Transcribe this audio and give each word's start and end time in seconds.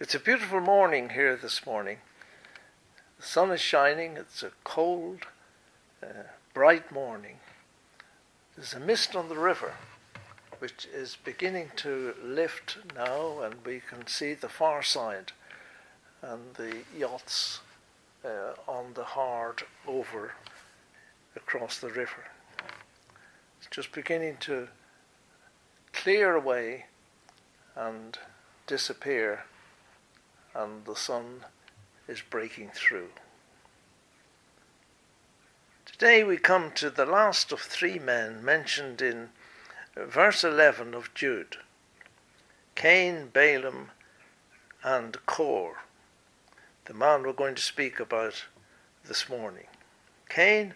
It's 0.00 0.14
a 0.14 0.18
beautiful 0.18 0.60
morning 0.60 1.10
here 1.10 1.36
this 1.36 1.66
morning. 1.66 1.98
The 3.18 3.26
sun 3.26 3.50
is 3.50 3.60
shining. 3.60 4.16
It's 4.16 4.42
a 4.42 4.52
cold, 4.64 5.26
uh, 6.02 6.22
bright 6.54 6.90
morning. 6.90 7.36
There's 8.56 8.72
a 8.72 8.80
mist 8.80 9.14
on 9.14 9.28
the 9.28 9.36
river, 9.36 9.74
which 10.58 10.88
is 10.90 11.18
beginning 11.22 11.72
to 11.76 12.14
lift 12.24 12.78
now, 12.96 13.40
and 13.40 13.56
we 13.62 13.82
can 13.86 14.06
see 14.06 14.32
the 14.32 14.48
far 14.48 14.82
side 14.82 15.32
and 16.22 16.54
the 16.54 16.78
yachts 16.96 17.60
uh, 18.24 18.54
on 18.66 18.94
the 18.94 19.04
hard 19.04 19.64
over 19.86 20.32
across 21.36 21.78
the 21.78 21.90
river. 21.90 22.24
It's 23.58 23.68
just 23.70 23.92
beginning 23.92 24.38
to 24.40 24.68
clear 25.92 26.34
away 26.34 26.86
and 27.76 28.16
disappear, 28.66 29.44
and 30.54 30.84
the 30.84 30.96
sun 30.96 31.44
is 32.08 32.20
breaking 32.20 32.70
through. 32.74 33.08
Today 35.86 36.24
we 36.24 36.36
come 36.38 36.72
to 36.72 36.90
the 36.90 37.06
last 37.06 37.52
of 37.52 37.60
three 37.60 37.98
men 37.98 38.44
mentioned 38.44 39.02
in 39.02 39.30
verse 39.96 40.44
11 40.44 40.94
of 40.94 41.12
Jude 41.14 41.56
Cain, 42.74 43.28
Balaam, 43.32 43.90
and 44.82 45.18
Kor, 45.26 45.80
the 46.86 46.94
man 46.94 47.22
we're 47.22 47.32
going 47.32 47.54
to 47.54 47.62
speak 47.62 48.00
about 48.00 48.44
this 49.06 49.28
morning. 49.28 49.66
Cain, 50.30 50.74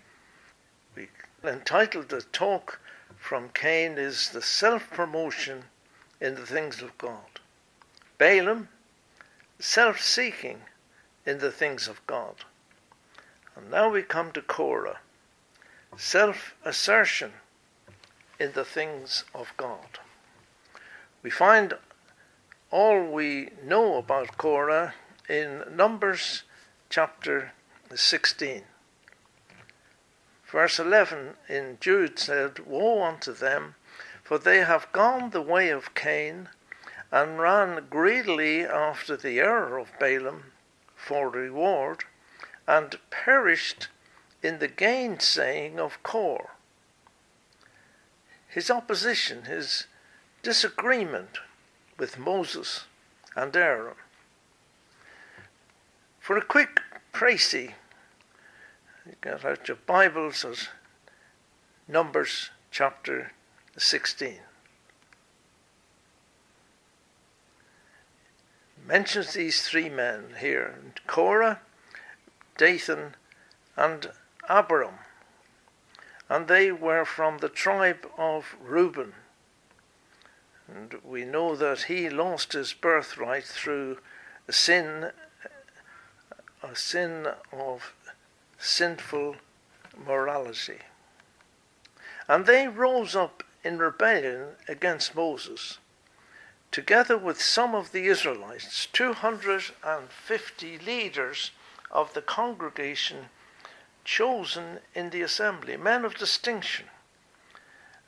we 0.95 1.09
entitled 1.43 2.11
the 2.11 2.21
talk 2.21 2.81
from 3.17 3.49
Cain 3.55 3.97
is 3.97 4.29
the 4.29 4.43
self 4.43 4.91
promotion 4.91 5.65
in 6.21 6.35
the 6.35 6.45
things 6.45 6.83
of 6.83 6.99
God. 6.99 7.41
Balaam, 8.19 8.69
self 9.59 10.01
seeking 10.01 10.63
in 11.27 11.39
the 11.39 11.53
things 11.53 11.89
of 11.89 12.07
God. 12.07 12.45
And 13.57 13.71
now 13.71 13.89
we 13.91 14.03
come 14.03 14.33
to 14.33 14.43
Korah, 14.43 14.99
self 15.97 16.55
assertion 16.65 17.33
in 18.39 18.53
the 18.53 18.65
things 18.65 19.25
of 19.35 19.53
God. 19.57 19.99
We 21.23 21.31
find 21.31 21.75
all 22.71 23.05
we 23.05 23.51
know 23.63 23.97
about 23.97 24.37
Korah 24.37 24.95
in 25.29 25.63
Numbers 25.75 26.43
chapter 26.91 27.53
16. 27.95 28.63
Verse 30.47 30.79
11 30.79 31.35
in 31.49 31.79
Jude 31.81 32.19
said, 32.19 32.61
Woe 32.61 33.03
unto 33.03 33.33
them, 33.33 33.77
for 34.23 34.39
they 34.39 34.59
have 34.59 34.93
gone 34.93 35.31
the 35.31 35.43
way 35.43 35.69
of 35.71 35.95
Cain, 35.95 36.49
and 37.15 37.39
ran 37.39 37.87
greedily 37.89 38.65
after 38.67 39.17
the 39.17 39.39
error 39.39 39.79
of 39.79 39.97
Balaam 40.01 40.51
for 40.97 41.29
reward, 41.29 42.03
and 42.67 42.99
perished 43.09 43.87
in 44.43 44.59
the 44.59 44.67
gainsaying 44.67 45.79
of 45.79 46.03
Kor. 46.03 46.55
His 48.49 48.69
opposition, 48.69 49.45
his 49.45 49.87
disagreement 50.43 51.39
with 51.99 52.19
Moses 52.19 52.87
and 53.37 53.55
Aaron. 53.55 53.95
For 56.19 56.37
a 56.37 56.45
quick 56.45 56.81
précis, 57.13 57.75
get 59.23 59.45
out 59.45 59.69
your 59.69 59.77
Bibles 59.87 60.45
as 60.45 60.69
Numbers 61.87 62.51
chapter 62.73 63.31
16. 63.79 64.41
Mentions 68.87 69.33
these 69.33 69.63
three 69.63 69.89
men 69.89 70.35
here 70.41 70.79
Korah, 71.07 71.61
Dathan, 72.59 73.15
and 73.77 74.11
Abiram. 74.49 74.99
And 76.29 76.49
they 76.49 76.71
were 76.71 77.05
from 77.05 77.39
the 77.39 77.49
tribe 77.49 78.07
of 78.19 78.57
Reuben. 78.61 79.15
And 80.69 80.95
we 81.03 81.25
know 81.25 81.57
that 81.57 81.83
he 81.83 82.09
lost 82.11 82.53
his 82.53 82.73
birthright 82.73 83.45
through 83.45 83.99
a 84.49 84.53
sin, 84.53 85.11
a 86.63 86.77
sin 86.77 87.29
of 87.53 87.95
sinful 88.59 89.37
morality. 89.97 90.79
And 92.29 92.47
they 92.47 92.69
rose 92.69 93.15
up 93.15 93.43
in 93.63 93.79
rebellion 93.79 94.57
against 94.69 95.15
Moses, 95.15 95.79
together 96.75 97.17
with 97.17 97.41
some 97.41 97.73
of 97.73 97.93
the 97.93 98.07
Israelites, 98.07 98.89
250 98.93 100.79
leaders 100.79 101.53
of 101.89 102.13
the 102.15 102.21
congregation 102.21 103.27
chosen 104.05 104.81
in 104.93 105.11
the 105.11 105.23
assembly, 105.23 105.77
men 105.77 106.05
of 106.05 106.17
distinction. 106.17 106.87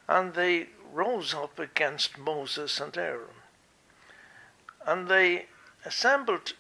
And 0.09 0.35
they 0.35 0.71
rose 0.93 1.33
up 1.33 1.61
against 1.61 2.19
Moses 2.19 2.81
and 2.81 2.99
Aaron. 2.99 3.37
And 4.85 5.07
they 5.07 5.47
assembled 5.85 6.55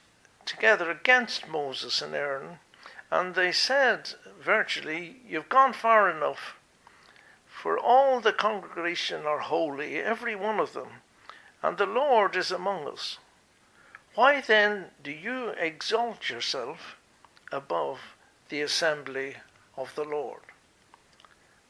together 0.44 0.88
against 0.88 1.48
Moses 1.48 2.00
and 2.00 2.14
Aaron 2.14 2.60
and 3.10 3.34
they 3.34 3.50
said, 3.50 4.14
virtually, 4.40 5.16
You've 5.28 5.48
gone 5.48 5.72
far 5.72 6.08
enough, 6.08 6.56
for 7.46 7.76
all 7.76 8.20
the 8.20 8.32
congregation 8.32 9.26
are 9.26 9.40
holy, 9.40 9.98
every 9.98 10.36
one 10.36 10.60
of 10.60 10.72
them, 10.72 11.02
and 11.66 11.78
the 11.78 11.86
Lord 11.86 12.36
is 12.36 12.52
among 12.52 12.86
us. 12.86 13.18
Why 14.14 14.40
then 14.40 14.86
do 15.02 15.10
you 15.10 15.48
exalt 15.48 16.30
yourself 16.30 16.96
above 17.50 17.98
the 18.48 18.62
assembly 18.62 19.36
of 19.76 19.94
the 19.96 20.04
Lord? 20.04 20.42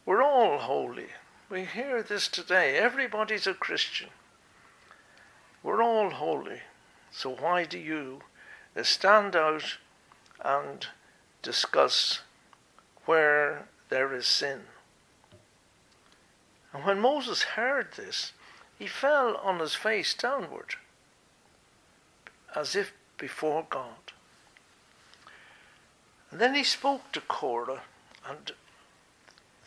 We're 0.04 0.22
all 0.22 0.58
holy. 0.58 1.08
We 1.48 1.64
hear 1.64 2.02
this 2.02 2.28
today. 2.28 2.76
Everybody's 2.76 3.46
a 3.46 3.54
Christian. 3.54 4.10
We're 5.62 5.82
all 5.82 6.10
holy. 6.10 6.60
So 7.10 7.30
why 7.30 7.64
do 7.64 7.78
you 7.78 8.20
stand 8.82 9.34
out 9.34 9.78
and 10.44 10.86
discuss 11.40 12.20
where 13.06 13.68
there 13.88 14.12
is 14.12 14.26
sin. 14.26 14.62
And 16.72 16.84
when 16.84 17.00
Moses 17.00 17.42
heard 17.42 17.94
this, 17.96 18.32
he 18.78 18.86
fell 18.86 19.36
on 19.36 19.58
his 19.58 19.74
face 19.74 20.14
downward, 20.14 20.74
as 22.54 22.76
if 22.76 22.92
before 23.16 23.66
God. 23.68 24.12
And 26.30 26.40
then 26.40 26.54
he 26.54 26.64
spoke 26.64 27.12
to 27.12 27.20
Korah 27.20 27.82
and 28.28 28.52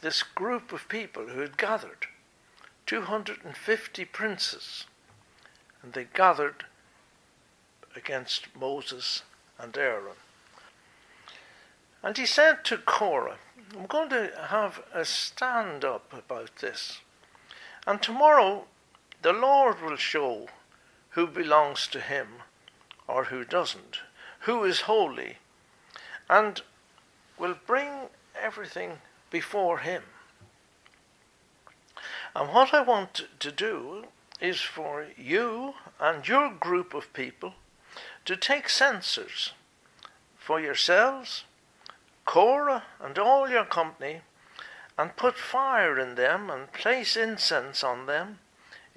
this 0.02 0.24
group 0.24 0.72
of 0.72 0.88
people 0.88 1.28
who 1.28 1.40
had 1.40 1.58
gathered 1.58 2.08
250 2.86 4.06
princes, 4.06 4.86
and 5.82 5.94
they 5.94 6.08
gathered 6.14 6.66
against 7.96 8.56
Moses 8.56 9.24
and 9.58 9.78
Aaron. 9.78 10.16
And 12.02 12.18
he 12.18 12.26
said 12.26 12.64
to 12.66 12.78
Korah, 12.78 13.38
I'm 13.76 13.86
going 13.86 14.10
to 14.10 14.32
have 14.50 14.82
a 14.94 15.04
stand 15.06 15.84
up 15.84 16.12
about 16.14 16.58
this. 16.58 17.00
And 17.86 18.02
tomorrow 18.02 18.66
the 19.22 19.34
Lord 19.34 19.82
will 19.82 19.98
show 19.98 20.48
who 21.12 21.28
belongs 21.28 21.88
to 21.88 22.00
him 22.00 22.28
or 23.08 23.26
who 23.26 23.44
doesn't, 23.44 24.00
who 24.42 24.64
is 24.64 24.82
holy, 24.82 25.38
and 26.30 26.62
will 27.38 27.56
bring 27.66 28.10
everything 28.40 29.00
before 29.30 29.80
him. 29.80 30.04
And 32.36 32.50
what 32.54 32.74
I 32.74 32.82
want 32.82 33.26
to 33.40 33.52
do 33.52 34.06
is 34.40 34.62
for 34.62 35.08
you 35.18 35.74
and 36.00 36.28
your 36.28 36.52
group 36.52 36.94
of 36.94 37.12
people 37.14 37.56
to 38.26 38.38
take 38.38 38.70
censers 38.70 39.54
for 40.38 40.62
yourselves 40.62 41.44
Korah 42.30 42.84
and 43.02 43.18
all 43.18 43.50
your 43.50 43.66
company, 43.66 44.22
and 45.00 45.16
put 45.16 45.36
fire 45.36 45.98
in 45.98 46.14
them, 46.14 46.52
and 46.52 46.72
place 46.72 47.18
incense 47.18 47.84
on 47.84 48.06
them 48.06 48.38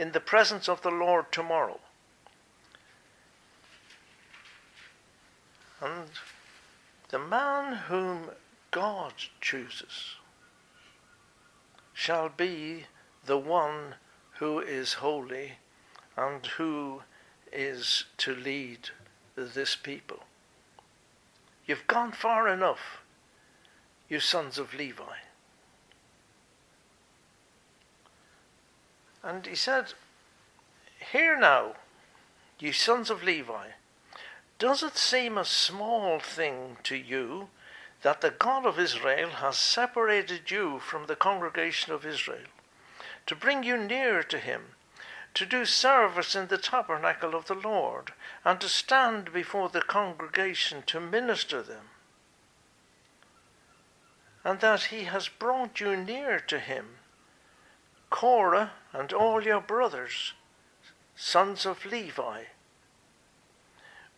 in 0.03 0.11
the 0.11 0.19
presence 0.19 0.69
of 0.69 0.83
the 0.83 0.91
Lord 0.91 1.31
tomorrow. 1.31 1.79
And 5.81 6.09
the 7.11 7.21
man 7.21 7.75
whom 7.87 8.31
God 8.73 9.13
chooses 9.41 10.17
shall 11.93 12.29
be 12.29 12.87
the 13.25 13.39
one 13.39 13.95
who 14.41 14.59
is 14.59 14.95
holy 14.95 15.53
and 16.17 16.45
who 16.47 17.03
is 17.53 18.07
to 18.17 18.35
lead 18.35 18.89
this 19.37 19.77
people. 19.77 20.25
You've 21.65 21.87
gone 21.87 22.11
far 22.11 22.49
enough 22.49 23.03
you 24.09 24.19
sons 24.19 24.59
of 24.59 24.75
Levi. 24.75 25.15
And 29.23 29.47
he 29.47 29.55
said, 29.55 29.95
Hear 31.13 31.39
now, 31.39 31.75
you 32.59 32.73
sons 32.73 33.11
of 33.11 33.23
Levi, 33.23 33.69
Does 34.59 34.83
it 34.83 34.97
seem 34.97 35.37
a 35.37 35.45
small 35.45 36.21
thing 36.21 36.77
to 36.85 36.97
you 36.97 37.49
that 38.03 38.21
the 38.21 38.31
God 38.31 38.67
of 38.67 38.79
Israel 38.79 39.31
has 39.31 39.57
separated 39.57 40.51
you 40.51 40.81
from 40.81 41.07
the 41.07 41.17
congregation 41.17 41.93
of 41.93 42.05
Israel, 42.05 42.49
to 43.27 43.37
bring 43.37 43.63
you 43.63 43.77
near 43.77 44.23
to 44.25 44.39
him, 44.39 44.75
to 45.35 45.47
do 45.47 45.65
service 45.65 46.35
in 46.35 46.49
the 46.49 46.59
tabernacle 46.59 47.35
of 47.35 47.47
the 47.47 47.55
Lord, 47.55 48.13
and 48.45 48.61
to 48.61 48.69
stand 48.69 49.33
before 49.33 49.69
the 49.69 49.83
congregation 49.83 50.83
to 50.87 51.01
minister 51.01 51.63
them? 51.63 51.91
And 54.45 54.59
that 54.61 54.85
he 54.85 55.05
has 55.05 55.29
brought 55.29 55.79
you 55.79 55.97
near 55.97 56.41
to 56.41 56.59
him, 56.59 56.99
Korah 58.13 58.73
and 58.93 59.13
all 59.13 59.43
your 59.43 59.61
brothers, 59.61 60.35
sons 61.17 61.67
of 61.67 61.87
Levi. 61.87 62.45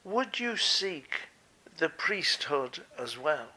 Would 0.02 0.40
you 0.40 0.56
seek 0.58 1.28
the 1.78 1.88
priesthood 1.88 2.82
as 2.98 3.16
well? 3.16 3.48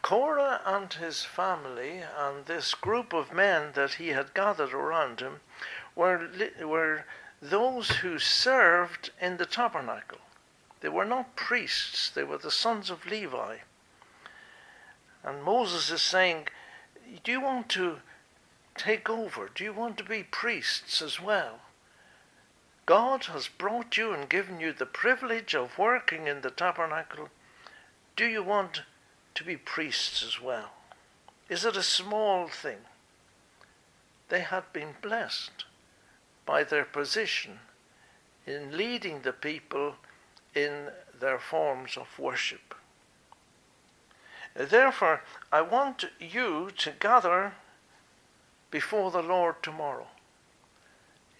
Korah 0.00 0.62
and 0.64 0.92
his 0.94 1.24
family 1.24 2.02
and 2.18 2.46
this 2.46 2.74
group 2.74 3.12
of 3.12 3.32
men 3.32 3.72
that 3.74 3.94
he 3.94 4.08
had 4.08 4.34
gathered 4.34 4.72
around 4.72 5.20
him 5.20 5.40
were, 5.94 6.28
were 6.64 7.04
those 7.40 7.90
who 7.96 8.18
served 8.18 9.10
in 9.20 9.36
the 9.36 9.46
tabernacle. 9.46 10.18
They 10.80 10.88
were 10.88 11.04
not 11.04 11.36
priests, 11.36 12.10
they 12.10 12.24
were 12.24 12.38
the 12.38 12.50
sons 12.50 12.90
of 12.90 13.06
Levi. 13.06 13.58
And 15.22 15.44
Moses 15.44 15.90
is 15.90 16.02
saying, 16.02 16.48
Do 17.22 17.30
you 17.30 17.40
want 17.40 17.68
to 17.70 17.98
take 18.76 19.08
over? 19.08 19.50
Do 19.54 19.64
you 19.64 19.72
want 19.72 19.98
to 19.98 20.04
be 20.04 20.22
priests 20.22 21.02
as 21.02 21.20
well? 21.20 21.60
God 22.86 23.26
has 23.26 23.48
brought 23.48 23.96
you 23.96 24.12
and 24.12 24.28
given 24.28 24.60
you 24.60 24.72
the 24.72 24.86
privilege 24.86 25.54
of 25.54 25.78
working 25.78 26.26
in 26.26 26.40
the 26.40 26.50
tabernacle. 26.50 27.28
Do 28.16 28.26
you 28.26 28.42
want 28.42 28.82
to 29.34 29.44
be 29.44 29.56
priests 29.56 30.22
as 30.22 30.40
well? 30.40 30.72
Is 31.48 31.64
it 31.64 31.76
a 31.76 31.82
small 31.82 32.48
thing? 32.48 32.78
They 34.28 34.40
had 34.40 34.72
been 34.72 34.94
blessed 35.00 35.64
by 36.44 36.64
their 36.64 36.84
position 36.84 37.60
in 38.46 38.76
leading 38.76 39.20
the 39.20 39.32
people 39.32 39.96
in 40.54 40.88
their 41.18 41.38
forms 41.38 41.96
of 41.96 42.18
worship. 42.18 42.74
Therefore, 44.54 45.22
I 45.50 45.62
want 45.62 46.04
you 46.18 46.70
to 46.78 46.90
gather 46.90 47.54
before 48.72 49.12
the 49.12 49.22
Lord 49.22 49.62
tomorrow. 49.62 50.08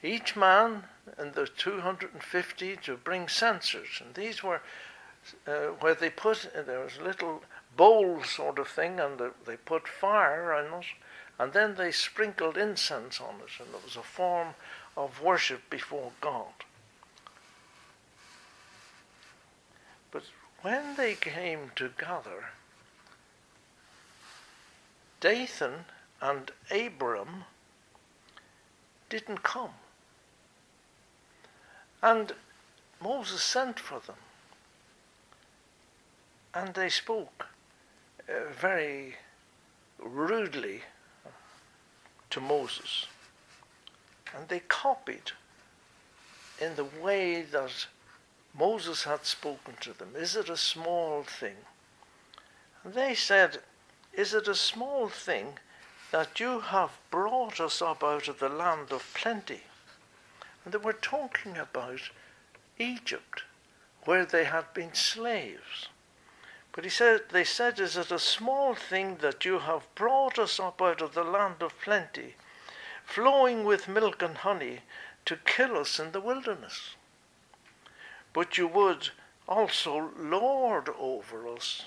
Each 0.04 0.36
man 0.36 0.84
and 1.18 1.34
the 1.34 1.46
250 1.46 2.76
to 2.76 2.96
bring 2.96 3.26
censers, 3.26 4.00
and 4.04 4.14
these 4.14 4.44
were 4.44 4.60
uh, 5.46 5.68
where 5.80 5.94
they 5.94 6.10
put 6.10 6.50
there 6.66 6.80
was 6.80 6.98
little 7.00 7.42
bowl 7.76 8.22
sort 8.22 8.58
of 8.58 8.68
thing, 8.68 9.00
and 9.00 9.20
they 9.46 9.56
put 9.56 9.88
fire 9.88 10.52
on 10.52 10.80
it, 10.80 10.86
and 11.38 11.52
then 11.52 11.74
they 11.76 11.90
sprinkled 11.90 12.56
incense 12.56 13.20
on 13.20 13.36
it, 13.36 13.60
and 13.60 13.74
it 13.74 13.84
was 13.84 13.96
a 13.96 14.02
form 14.02 14.54
of 14.96 15.22
worship 15.22 15.70
before 15.70 16.12
God. 16.20 16.52
But 20.10 20.24
when 20.60 20.96
they 20.96 21.14
came 21.14 21.70
to 21.76 21.90
gather, 21.98 22.50
Dathan 25.20 25.86
and 26.22 26.52
Abiram 26.70 27.44
didn't 29.10 29.42
come. 29.42 29.72
And 32.00 32.32
Moses 33.02 33.42
sent 33.42 33.78
for 33.80 34.00
them. 34.00 34.16
And 36.54 36.74
they 36.74 36.88
spoke 36.88 37.46
uh, 38.28 38.52
very 38.58 39.16
rudely 39.98 40.82
to 42.30 42.40
Moses. 42.40 43.06
And 44.36 44.48
they 44.48 44.60
copied 44.60 45.32
in 46.60 46.76
the 46.76 46.86
way 47.02 47.42
that 47.42 47.86
Moses 48.56 49.04
had 49.04 49.24
spoken 49.24 49.74
to 49.80 49.92
them. 49.92 50.10
Is 50.16 50.36
it 50.36 50.48
a 50.48 50.56
small 50.56 51.24
thing? 51.24 51.56
And 52.84 52.94
they 52.94 53.14
said, 53.14 53.58
Is 54.12 54.34
it 54.34 54.46
a 54.46 54.54
small 54.54 55.08
thing 55.08 55.58
that 56.12 56.38
you 56.38 56.60
have 56.60 56.90
brought 57.10 57.58
us 57.58 57.82
up 57.82 58.04
out 58.04 58.28
of 58.28 58.38
the 58.38 58.48
land 58.48 58.92
of 58.92 59.12
plenty? 59.14 59.62
And 60.64 60.72
they 60.72 60.78
were 60.78 60.92
talking 60.92 61.56
about 61.56 62.10
Egypt, 62.78 63.42
where 64.04 64.24
they 64.24 64.44
had 64.44 64.72
been 64.74 64.94
slaves. 64.94 65.88
But 66.72 66.84
he 66.84 66.90
said, 66.90 67.22
they 67.30 67.44
said, 67.44 67.80
Is 67.80 67.96
it 67.96 68.10
a 68.10 68.18
small 68.18 68.74
thing 68.74 69.16
that 69.16 69.44
you 69.44 69.58
have 69.58 69.94
brought 69.94 70.38
us 70.38 70.60
up 70.60 70.80
out 70.80 71.02
of 71.02 71.14
the 71.14 71.24
land 71.24 71.56
of 71.62 71.80
plenty, 71.80 72.36
flowing 73.04 73.64
with 73.64 73.88
milk 73.88 74.22
and 74.22 74.38
honey, 74.38 74.80
to 75.24 75.36
kill 75.36 75.76
us 75.78 75.98
in 75.98 76.12
the 76.12 76.20
wilderness? 76.20 76.94
But 78.32 78.56
you 78.56 78.66
would 78.68 79.10
also 79.48 80.12
lord 80.18 80.88
over 80.98 81.48
us. 81.48 81.86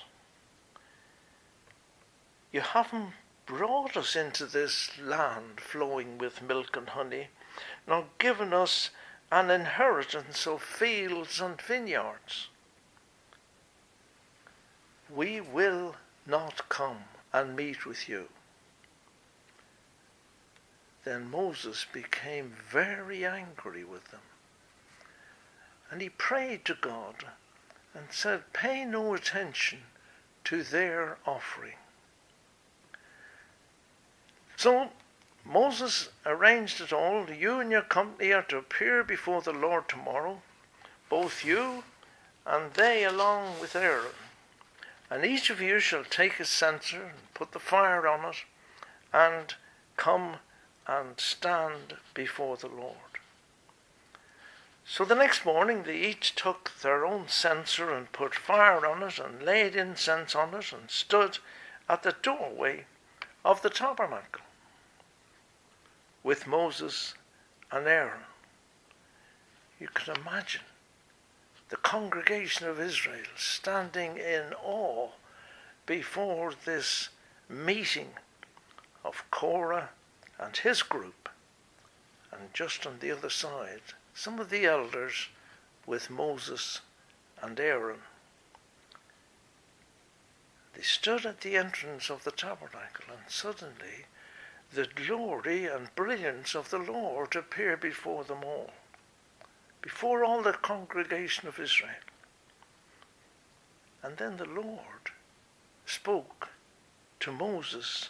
You 2.51 2.61
haven't 2.61 3.13
brought 3.45 3.95
us 3.95 4.15
into 4.15 4.45
this 4.45 4.89
land 4.99 5.59
flowing 5.59 6.17
with 6.17 6.41
milk 6.41 6.75
and 6.75 6.89
honey, 6.89 7.27
nor 7.87 8.05
given 8.17 8.53
us 8.53 8.89
an 9.31 9.49
inheritance 9.49 10.45
of 10.47 10.61
fields 10.61 11.39
and 11.39 11.61
vineyards 11.61 12.47
we 15.09 15.39
will 15.39 15.95
not 16.25 16.67
come 16.69 17.03
and 17.33 17.55
meet 17.55 17.85
with 17.85 18.09
you. 18.09 18.27
Then 21.03 21.29
Moses 21.29 21.85
became 21.91 22.55
very 22.71 23.25
angry 23.25 23.83
with 23.83 24.09
them. 24.11 24.21
And 25.91 26.01
he 26.01 26.09
prayed 26.09 26.65
to 26.65 26.73
God 26.73 27.15
and 27.93 28.07
said, 28.09 28.51
Pay 28.53 28.85
no 28.85 29.13
attention 29.13 29.79
to 30.45 30.63
their 30.63 31.17
offering. 31.25 31.75
So 34.57 34.89
Moses 35.43 36.09
arranged 36.25 36.81
it 36.81 36.91
all. 36.91 37.29
You 37.29 37.59
and 37.59 37.71
your 37.71 37.81
company 37.81 38.31
are 38.33 38.43
to 38.43 38.57
appear 38.57 39.03
before 39.03 39.41
the 39.41 39.53
Lord 39.53 39.87
tomorrow, 39.87 40.41
both 41.09 41.45
you 41.45 41.83
and 42.45 42.73
they 42.73 43.03
along 43.03 43.59
with 43.59 43.75
Aaron. 43.75 44.15
And 45.09 45.25
each 45.25 45.49
of 45.49 45.61
you 45.61 45.79
shall 45.79 46.03
take 46.03 46.39
a 46.39 46.45
censer 46.45 47.03
and 47.03 47.33
put 47.33 47.51
the 47.51 47.59
fire 47.59 48.07
on 48.07 48.25
it 48.25 48.37
and 49.13 49.53
come 49.97 50.37
and 50.87 51.19
stand 51.19 51.97
before 52.13 52.57
the 52.57 52.67
Lord. 52.67 52.95
So 54.87 55.03
the 55.03 55.15
next 55.15 55.45
morning 55.45 55.83
they 55.83 55.97
each 55.97 56.35
took 56.35 56.71
their 56.81 57.05
own 57.05 57.27
censer 57.27 57.91
and 57.93 58.11
put 58.11 58.35
fire 58.35 58.85
on 58.85 59.03
it 59.03 59.19
and 59.19 59.41
laid 59.41 59.75
incense 59.75 60.35
on 60.35 60.53
it 60.53 60.71
and 60.71 60.89
stood 60.89 61.39
at 61.89 62.03
the 62.03 62.15
doorway 62.21 62.85
of 63.45 63.61
the 63.61 63.69
tabernacle 63.69 64.41
with 66.23 66.47
Moses 66.47 67.13
and 67.71 67.87
Aaron. 67.87 68.23
You 69.79 69.87
can 69.93 70.15
imagine 70.15 70.63
the 71.69 71.75
congregation 71.77 72.67
of 72.67 72.79
Israel 72.79 73.27
standing 73.37 74.17
in 74.17 74.55
awe 74.63 75.09
before 75.85 76.53
this 76.65 77.09
meeting 77.47 78.09
of 79.03 79.23
Korah 79.29 79.89
and 80.39 80.57
his 80.57 80.81
group, 80.81 81.29
and 82.31 82.51
just 82.51 82.87
on 82.87 82.97
the 82.99 83.11
other 83.11 83.29
side, 83.29 83.81
some 84.15 84.39
of 84.39 84.49
the 84.49 84.65
elders 84.65 85.27
with 85.85 86.09
Moses 86.09 86.81
and 87.43 87.59
Aaron. 87.59 87.99
They 90.75 90.81
stood 90.81 91.25
at 91.25 91.41
the 91.41 91.57
entrance 91.57 92.09
of 92.09 92.23
the 92.23 92.31
tabernacle, 92.31 93.05
and 93.09 93.29
suddenly 93.29 94.05
the 94.71 94.85
glory 94.85 95.65
and 95.65 95.93
brilliance 95.95 96.53
of 96.55 96.69
the 96.69 96.77
Lord 96.77 97.35
appeared 97.35 97.79
before 97.79 98.23
them 98.23 98.43
all 98.43 98.73
before 99.85 100.25
all 100.25 100.41
the 100.41 100.51
congregation 100.51 101.47
of 101.47 101.59
Israel. 101.59 101.91
And 104.01 104.17
then 104.17 104.37
the 104.37 104.45
Lord 104.45 105.11
spoke 105.85 106.49
to 107.19 107.31
Moses 107.31 108.09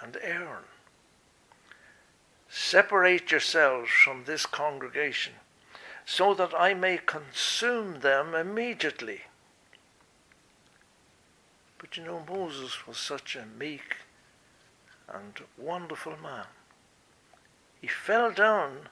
and 0.00 0.16
Aaron 0.22 0.62
Separate 2.48 3.32
yourselves 3.32 3.90
from 3.90 4.24
this 4.24 4.46
congregation, 4.46 5.34
so 6.04 6.32
that 6.34 6.54
I 6.56 6.74
may 6.74 6.98
consume 6.98 8.00
them 8.00 8.34
immediately. 8.34 9.22
But 11.78 11.96
you 11.96 12.04
know, 12.04 12.24
Moses 12.28 12.86
was 12.86 12.96
such 12.96 13.36
a 13.36 13.46
meek 13.58 13.96
and 15.08 15.40
wonderful 15.58 16.16
man. 16.22 16.46
He 17.80 17.86
fell 17.88 18.32
down 18.32 18.88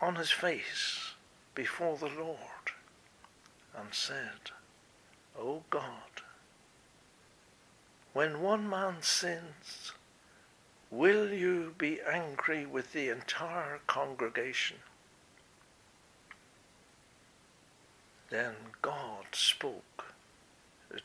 on 0.00 0.16
his 0.16 0.30
face 0.30 1.12
before 1.54 1.96
the 1.96 2.06
Lord. 2.06 2.38
and 3.76 3.94
said, 3.94 4.50
O 5.38 5.62
God, 5.70 6.22
when 8.12 8.40
one 8.40 8.68
man 8.68 8.96
sins, 9.02 9.92
will 10.90 11.30
you 11.32 11.74
be 11.78 12.00
angry 12.00 12.66
with 12.66 12.92
the 12.92 13.08
entire 13.08 13.78
congregation? 13.86 14.78
Then 18.30 18.54
God 18.82 19.26
spoke 19.32 20.14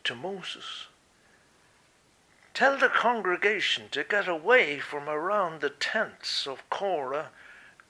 to 0.04 0.16
Moses. 0.16 0.88
Tell 2.54 2.78
the 2.78 2.90
congregation 2.90 3.90
to 3.92 4.04
get 4.04 4.28
away 4.28 4.80
from 4.80 5.10
around 5.10 5.62
the 5.62 5.70
tents 5.70 6.46
of 6.46 6.70
Korah, 6.70 7.30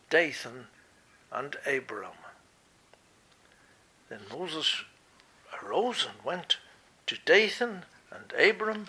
Dathan, 0.10 0.68
and 1.32 1.56
Abiram. 1.66 2.12
Then 4.10 4.22
Moses 4.32 4.84
arose 5.62 6.06
and 6.06 6.24
went 6.24 6.58
to 7.08 7.18
Dathan 7.26 7.86
and 8.12 8.32
Abiram, 8.38 8.88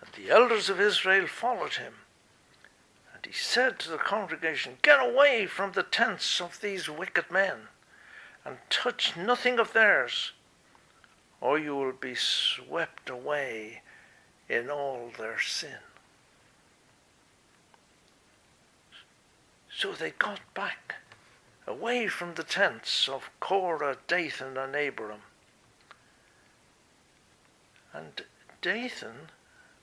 and 0.00 0.10
the 0.14 0.30
elders 0.30 0.68
of 0.68 0.80
Israel 0.80 1.26
followed 1.26 1.74
him. 1.74 1.94
And 3.14 3.24
he 3.24 3.32
said 3.32 3.78
to 3.80 3.90
the 3.90 3.98
congregation, 3.98 4.78
Get 4.82 4.98
away 4.98 5.46
from 5.46 5.72
the 5.72 5.82
tents 5.82 6.40
of 6.40 6.60
these 6.60 6.88
wicked 6.88 7.30
men, 7.30 7.68
and 8.44 8.58
touch 8.70 9.16
nothing 9.16 9.58
of 9.58 9.72
theirs, 9.72 10.32
or 11.42 11.58
you 11.58 11.74
will 11.74 11.92
be 11.92 12.14
swept 12.14 13.10
away 13.10 13.82
in 14.48 14.70
all 14.70 15.10
their 15.18 15.40
sin. 15.40 15.80
So 19.74 19.92
they 19.92 20.12
got 20.12 20.40
back 20.54 20.94
away 21.66 22.06
from 22.06 22.34
the 22.34 22.44
tents 22.44 23.08
of 23.08 23.28
Korah, 23.40 23.96
Dathan, 24.06 24.56
and 24.56 24.76
Abiram. 24.76 25.22
And 27.92 28.22
Dathan 28.62 29.30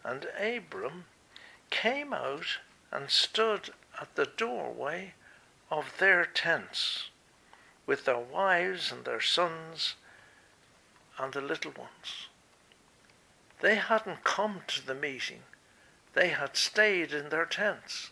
and 0.05 0.27
Abiram 0.39 1.05
came 1.69 2.13
out 2.13 2.59
and 2.89 3.09
stood 3.09 3.71
at 3.99 4.15
the 4.15 4.25
doorway 4.25 5.13
of 5.69 5.97
their 5.99 6.23
tents 6.25 7.09
with 7.85 8.05
their 8.05 8.17
wives 8.17 8.93
and 8.93 9.03
their 9.03 9.21
sons 9.21 9.95
and 11.19 11.33
the 11.33 11.41
little 11.41 11.71
ones. 11.77 12.27
They 13.61 13.75
hadn't 13.75 14.23
come 14.23 14.61
to 14.67 14.85
the 14.85 14.95
meeting, 14.95 15.41
they 16.13 16.29
had 16.29 16.55
stayed 16.55 17.13
in 17.13 17.29
their 17.29 17.45
tents. 17.45 18.09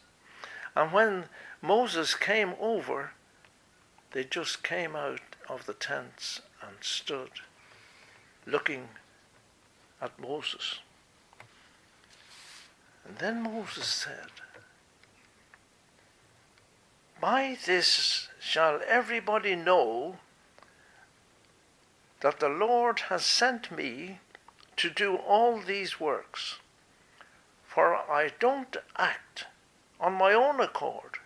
And 0.75 0.91
when 0.91 1.25
Moses 1.61 2.13
came 2.13 2.53
over, 2.59 3.11
they 4.11 4.23
just 4.23 4.63
came 4.63 4.95
out 4.95 5.21
of 5.49 5.65
the 5.65 5.73
tents 5.73 6.41
and 6.61 6.75
stood 6.81 7.31
looking 8.45 8.89
at 10.01 10.19
Moses. 10.19 10.79
And 13.07 13.17
then 13.17 13.41
Moses 13.41 13.87
said, 13.87 14.29
By 17.19 17.57
this 17.65 18.27
shall 18.39 18.81
everybody 18.87 19.55
know 19.55 20.17
that 22.21 22.39
the 22.39 22.49
Lord 22.49 22.99
has 23.09 23.25
sent 23.25 23.71
me 23.71 24.19
to 24.77 24.89
do 24.89 25.15
all 25.15 25.59
these 25.59 25.99
works. 25.99 26.59
For 27.65 27.95
I 27.95 28.31
don't 28.39 28.75
act 28.97 29.45
on 29.99 30.13
my 30.13 30.33
own 30.33 30.59
accord. 30.59 31.17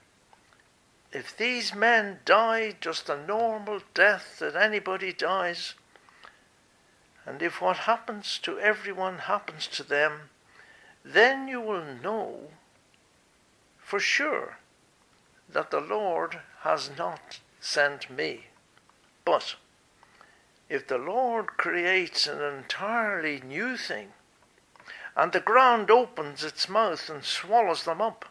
If 1.11 1.35
these 1.35 1.75
men 1.75 2.19
die 2.25 2.75
just 2.79 3.09
a 3.09 3.25
normal 3.25 3.81
death 3.93 4.39
that 4.39 4.55
anybody 4.55 5.11
dies, 5.11 5.75
and 7.25 7.41
if 7.41 7.61
what 7.61 7.77
happens 7.77 8.39
to 8.43 8.59
everyone 8.59 9.19
happens 9.19 9.67
to 9.67 9.83
them, 9.83 10.29
then 11.03 11.47
you 11.47 11.61
will 11.61 11.83
know 11.83 12.49
for 13.77 13.99
sure 13.99 14.57
that 15.49 15.71
the 15.71 15.81
Lord 15.81 16.39
has 16.61 16.89
not 16.97 17.39
sent 17.59 18.09
me. 18.09 18.47
But 19.25 19.55
if 20.71 20.87
the 20.87 20.97
Lord 20.97 21.47
creates 21.57 22.27
an 22.27 22.41
entirely 22.41 23.41
new 23.41 23.75
thing, 23.75 24.13
and 25.17 25.33
the 25.33 25.41
ground 25.41 25.91
opens 25.91 26.45
its 26.45 26.69
mouth 26.69 27.09
and 27.09 27.25
swallows 27.25 27.83
them 27.83 28.01
up, 28.01 28.23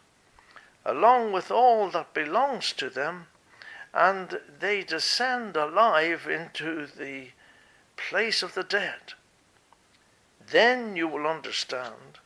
along 0.83 1.31
with 1.31 1.51
all 1.51 1.91
that 1.91 2.15
belongs 2.15 2.73
to 2.73 2.89
them, 2.89 3.27
and 3.93 4.41
they 4.59 4.81
descend 4.81 5.55
alive 5.55 6.27
into 6.27 6.87
the 6.87 7.27
place 7.95 8.41
of 8.41 8.55
the 8.55 8.63
dead, 8.63 9.13
then 10.49 10.95
you 10.95 11.07
will 11.07 11.27
understand 11.27 12.17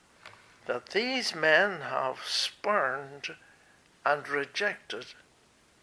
that 0.66 0.92
these 0.92 1.36
men 1.36 1.82
have 1.82 2.20
spurned 2.26 3.36
and 4.06 4.30
rejected 4.30 5.08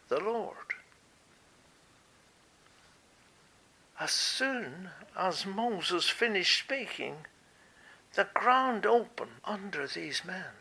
the 0.08 0.20
Lord. 0.20 0.71
As 4.02 4.10
soon 4.10 4.90
as 5.16 5.46
Moses 5.46 6.08
finished 6.08 6.58
speaking, 6.58 7.24
the 8.14 8.24
ground 8.34 8.84
opened 8.84 9.40
under 9.44 9.86
these 9.86 10.24
men. 10.24 10.56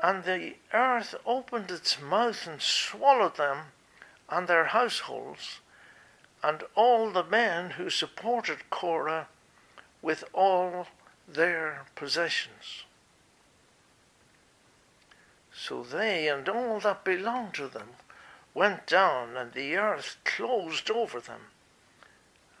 And 0.00 0.22
the 0.22 0.58
earth 0.72 1.16
opened 1.26 1.72
its 1.72 2.00
mouth 2.00 2.46
and 2.46 2.62
swallowed 2.62 3.36
them 3.36 3.72
and 4.28 4.46
their 4.46 4.66
households, 4.66 5.58
and 6.40 6.62
all 6.76 7.10
the 7.10 7.24
men 7.24 7.70
who 7.70 7.90
supported 7.90 8.70
Korah 8.70 9.26
with 10.00 10.22
all 10.32 10.86
their 11.26 11.86
possessions. 11.96 12.84
So 15.52 15.82
they 15.82 16.28
and 16.28 16.48
all 16.48 16.78
that 16.78 17.02
belonged 17.02 17.54
to 17.54 17.66
them 17.66 17.96
went 18.58 18.88
down, 18.88 19.36
and 19.36 19.52
the 19.52 19.76
earth 19.76 20.16
closed 20.24 20.90
over 20.90 21.20
them, 21.20 21.52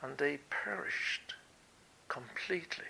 and 0.00 0.16
they 0.16 0.36
perished 0.48 1.34
completely. 2.06 2.84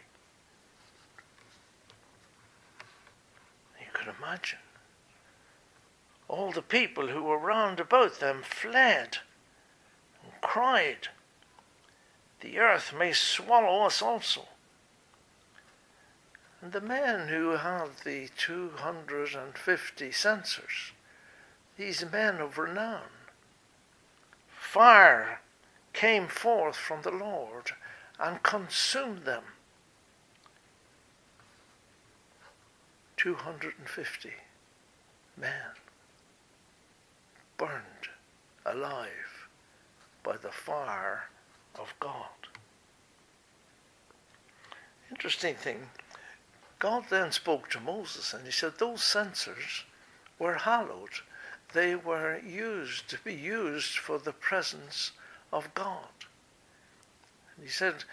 You 3.80 3.86
could 3.94 4.14
imagine. 4.20 4.58
All 6.28 6.52
the 6.52 6.60
people 6.60 7.08
who 7.08 7.22
were 7.22 7.38
round 7.38 7.80
about 7.80 8.20
them 8.20 8.42
fled 8.42 9.16
and 10.22 10.32
cried, 10.42 11.08
The 12.40 12.58
earth 12.58 12.92
may 12.92 13.14
swallow 13.14 13.86
us 13.86 14.02
also. 14.02 14.48
And 16.60 16.72
the 16.72 16.82
men 16.82 17.28
who 17.28 17.52
had 17.52 17.88
the 18.04 18.28
250 18.36 20.12
censers, 20.12 20.92
these 21.78 22.04
men 22.10 22.40
of 22.40 22.58
renown, 22.58 23.08
fire 24.50 25.40
came 25.92 26.26
forth 26.26 26.76
from 26.76 27.02
the 27.02 27.10
Lord 27.10 27.70
and 28.18 28.42
consumed 28.42 29.24
them. 29.24 29.44
250 33.16 34.30
men 35.36 35.52
burned 37.56 37.82
alive 38.66 39.48
by 40.22 40.36
the 40.36 40.50
fire 40.50 41.28
of 41.78 41.94
God. 42.00 42.26
Interesting 45.10 45.54
thing 45.54 45.88
God 46.78 47.04
then 47.10 47.32
spoke 47.32 47.68
to 47.70 47.80
Moses 47.80 48.34
and 48.34 48.44
he 48.44 48.52
said, 48.52 48.74
Those 48.78 49.02
censers 49.02 49.84
were 50.38 50.54
hallowed. 50.54 51.10
They 51.72 51.94
were 51.94 52.38
used 52.38 53.08
to 53.10 53.18
be 53.18 53.34
used 53.34 53.98
for 53.98 54.18
the 54.18 54.32
presence 54.32 55.12
of 55.52 55.72
God. 55.74 56.08
And 57.56 57.66
he 57.66 57.70
said 57.70 58.04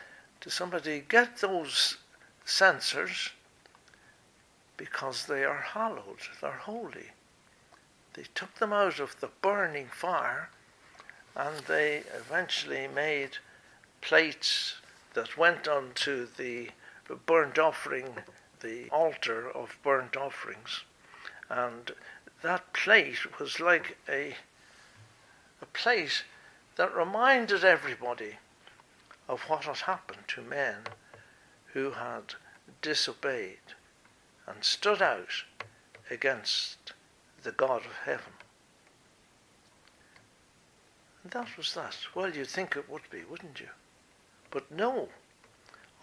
to 0.41 0.49
somebody, 0.49 1.03
Get 1.07 1.37
those 1.37 1.97
censers 2.43 3.31
because 4.77 5.25
they 5.25 5.43
are 5.43 5.61
hallowed, 5.61 6.19
they're 6.41 6.51
holy. 6.51 7.11
They 8.13 8.25
took 8.33 8.55
them 8.55 8.73
out 8.73 8.99
of 8.99 9.19
the 9.19 9.29
burning 9.41 9.87
fire 9.87 10.49
and 11.35 11.57
they 11.65 12.03
eventually 12.15 12.87
made 12.87 13.37
plates 14.01 14.75
that 15.13 15.37
went 15.37 15.67
onto 15.67 16.27
the 16.37 16.69
burnt 17.25 17.59
offering 17.59 18.13
the 18.61 18.89
altar 18.89 19.49
of 19.49 19.77
burnt 19.83 20.15
offerings. 20.15 20.83
And 21.49 21.91
that 22.45 22.73
place 22.73 23.25
was 23.39 23.59
like 23.59 23.97
a, 24.07 24.35
a 25.61 25.65
plate 25.73 26.23
that 26.75 26.95
reminded 26.95 27.63
everybody 27.63 28.35
of 29.27 29.41
what 29.43 29.63
had 29.63 29.77
happened 29.77 30.27
to 30.27 30.41
men 30.43 30.75
who 31.73 31.91
had 31.91 32.35
disobeyed 32.83 33.73
and 34.45 34.63
stood 34.63 35.01
out 35.01 35.43
against 36.11 36.93
the 37.41 37.51
God 37.51 37.83
of 37.83 37.93
heaven. 38.05 38.33
And 41.23 41.31
that 41.31 41.57
was 41.57 41.73
that. 41.73 41.97
Well, 42.13 42.29
you'd 42.29 42.47
think 42.47 42.75
it 42.75 42.87
would 42.87 43.09
be, 43.09 43.23
wouldn't 43.27 43.59
you? 43.59 43.69
But 44.51 44.71
no. 44.71 45.09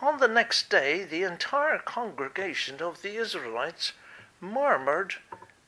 On 0.00 0.18
the 0.18 0.26
next 0.26 0.68
day, 0.68 1.04
the 1.04 1.22
entire 1.22 1.78
congregation 1.78 2.82
of 2.82 3.02
the 3.02 3.14
Israelites 3.14 3.92
murmured 4.40 5.14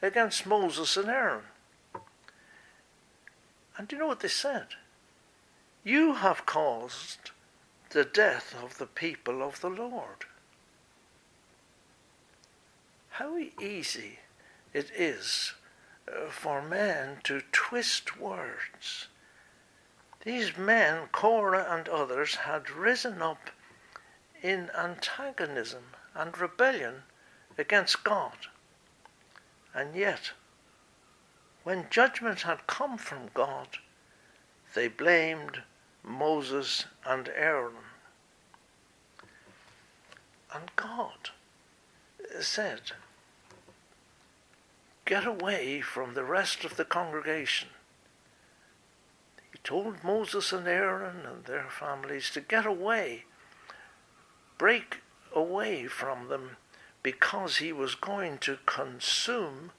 against 0.05 0.47
Moses 0.47 0.97
and 0.97 1.09
Aaron. 1.09 1.45
And 3.77 3.89
do 3.89 3.97
you 3.97 4.01
know 4.01 4.09
what 4.09 4.21
they 4.21 4.29
said? 4.29 4.67
You 5.83 6.15
have 6.15 6.47
caused 6.47 7.31
the 7.91 8.05
death 8.05 8.55
of 8.63 8.79
the 8.79 8.87
people 8.87 9.43
of 9.43 9.61
the 9.61 9.69
Lord. 9.69 10.27
How 13.11 13.39
easy 13.39 14.19
it 14.73 14.91
is 14.97 15.55
uh, 16.09 16.31
for 16.31 16.61
men 16.61 17.19
to 17.25 17.43
twist 17.53 18.19
words. 18.19 19.09
These 20.25 20.57
men, 20.57 21.09
Korah 21.13 21.67
and 21.71 21.89
others, 21.89 22.35
had 22.35 22.71
risen 22.71 23.23
up 23.23 23.51
in 24.43 24.71
antagonism 24.77 25.85
and 26.15 26.37
rebellion 26.37 27.03
against 27.57 28.05
God. 28.05 28.49
And 29.75 29.97
yet, 29.97 30.33
when 31.65 31.87
judgment 31.91 32.43
had 32.43 32.67
come 32.67 32.97
from 32.97 33.31
God, 33.35 33.79
they 34.75 34.89
blamed 34.89 35.63
Moses 36.05 36.85
and 37.05 37.29
Aaron. 37.29 37.75
And 40.55 40.71
God 40.77 41.31
said, 42.41 42.93
Get 45.05 45.27
away 45.27 45.81
from 45.81 46.15
the 46.15 46.25
rest 46.25 46.65
of 46.65 46.77
the 46.77 46.85
congregation. 46.85 47.69
He 49.53 49.59
told 49.65 50.05
Moses 50.05 50.53
and 50.53 50.67
Aaron 50.69 51.27
and 51.27 51.45
their 51.45 51.69
families 51.69 52.31
to 52.31 52.41
get 52.41 52.65
away, 52.65 53.25
break 54.57 55.01
away 55.35 55.87
from 55.87 56.29
them, 56.29 56.57
because 57.05 57.59
he 57.59 57.71
was 57.71 57.95
going 57.95 58.39
to 58.39 58.57
consume 58.65 59.71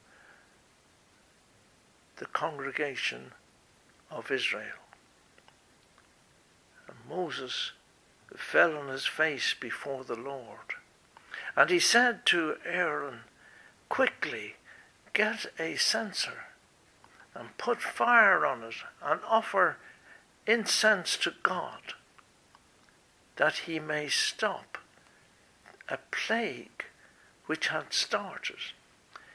the 2.18 2.28
congregation 2.28 3.32
of 4.12 4.32
Israel. 4.32 4.86
And 6.88 6.98
Moses 7.10 7.72
fell 8.38 8.78
on 8.78 8.90
his 8.90 9.08
face 9.08 9.56
before 9.60 10.04
the 10.04 10.16
Lord. 10.16 10.76
And 11.58 11.72
he 11.72 11.80
said 11.80 12.26
to 12.28 12.58
Aaron, 12.64 13.22
Quickly 13.90 14.56
get 15.14 15.48
a 15.58 15.78
censer 15.78 16.46
and 17.34 17.58
put 17.58 17.82
fire 17.82 18.46
on 18.46 18.62
it 18.64 18.76
and 19.04 19.20
offer 19.28 19.78
incense 20.46 21.18
to 21.18 21.34
God, 21.42 21.96
that 23.38 23.58
he 23.66 23.80
may 23.80 24.10
stop 24.10 24.78
a 25.90 25.98
plague 26.12 26.75
which 27.46 27.68
had 27.68 27.94
started. 27.94 28.58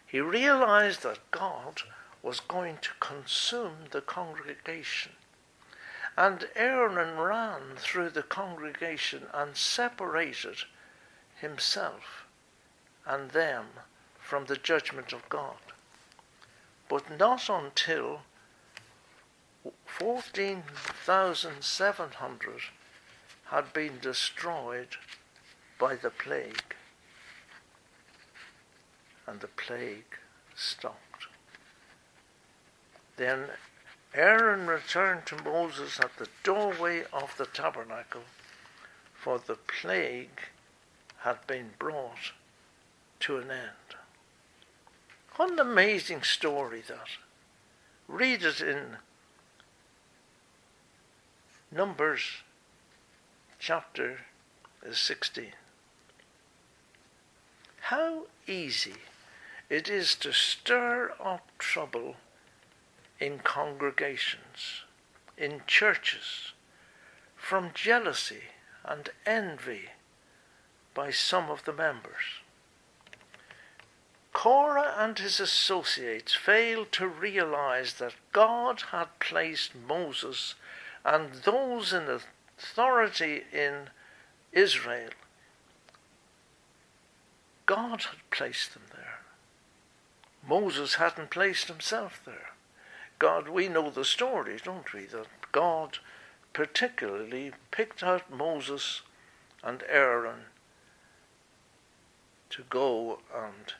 He 0.06 0.20
realized 0.20 1.02
that 1.02 1.30
God 1.30 1.82
was 2.22 2.40
going 2.40 2.78
to 2.82 2.90
consume 3.00 3.86
the 3.90 4.00
congregation. 4.00 5.12
And 6.16 6.48
Aaron 6.56 7.18
ran 7.18 7.76
through 7.76 8.08
the 8.10 8.22
congregation 8.22 9.26
and 9.32 9.56
separated 9.56 10.64
himself 11.40 12.24
and 13.06 13.30
them 13.30 13.66
from 14.18 14.46
the 14.46 14.56
judgment 14.56 15.12
of 15.12 15.28
God. 15.28 15.56
But 16.88 17.16
not 17.16 17.48
until 17.48 18.22
14,700 19.86 22.60
had 23.46 23.72
been 23.72 23.98
destroyed 24.00 24.96
by 25.78 25.94
the 25.96 26.10
plague. 26.10 26.74
And 29.30 29.38
the 29.38 29.46
plague 29.46 30.18
stopped. 30.56 31.28
Then 33.16 33.44
Aaron 34.12 34.66
returned 34.66 35.24
to 35.26 35.40
Moses 35.44 36.00
at 36.00 36.16
the 36.16 36.26
doorway 36.42 37.04
of 37.12 37.36
the 37.38 37.46
tabernacle, 37.46 38.22
for 39.14 39.38
the 39.38 39.54
plague 39.54 40.40
had 41.18 41.46
been 41.46 41.70
brought 41.78 42.32
to 43.20 43.36
an 43.36 43.52
end. 43.52 43.94
What 45.36 45.52
an 45.52 45.60
amazing 45.60 46.22
story 46.22 46.82
that. 46.88 47.10
Read 48.08 48.42
it 48.42 48.60
in 48.60 48.96
Numbers 51.70 52.42
chapter 53.60 54.22
16. 54.90 55.52
How 57.82 58.24
easy 58.48 58.94
it 59.70 59.88
is 59.88 60.16
to 60.16 60.32
stir 60.32 61.12
up 61.22 61.48
trouble 61.58 62.16
in 63.20 63.38
congregations, 63.38 64.82
in 65.38 65.62
churches, 65.66 66.52
from 67.36 67.70
jealousy 67.72 68.42
and 68.84 69.10
envy 69.24 69.90
by 70.92 71.10
some 71.10 71.48
of 71.48 71.64
the 71.64 71.72
members. 71.72 72.42
Korah 74.32 74.94
and 74.96 75.18
his 75.18 75.38
associates 75.38 76.34
failed 76.34 76.92
to 76.92 77.06
realize 77.06 77.94
that 77.94 78.14
God 78.32 78.82
had 78.90 79.18
placed 79.20 79.74
Moses 79.74 80.54
and 81.04 81.32
those 81.44 81.92
in 81.92 82.20
authority 82.58 83.44
in 83.52 83.90
Israel. 84.52 85.10
God 87.66 88.02
had 88.02 88.30
placed 88.30 88.74
them 88.74 88.84
there. 88.92 89.09
Moses 90.46 90.94
hadn't 90.94 91.30
placed 91.30 91.68
himself 91.68 92.20
there. 92.24 92.50
God, 93.18 93.48
we 93.48 93.68
know 93.68 93.90
the 93.90 94.04
story, 94.04 94.58
don't 94.62 94.92
we? 94.92 95.04
That 95.04 95.26
God 95.52 95.98
particularly 96.52 97.52
picked 97.70 98.02
out 98.02 98.30
Moses 98.32 99.02
and 99.62 99.82
Aaron 99.88 100.46
to 102.50 102.64
go 102.68 103.20
and 103.34 103.74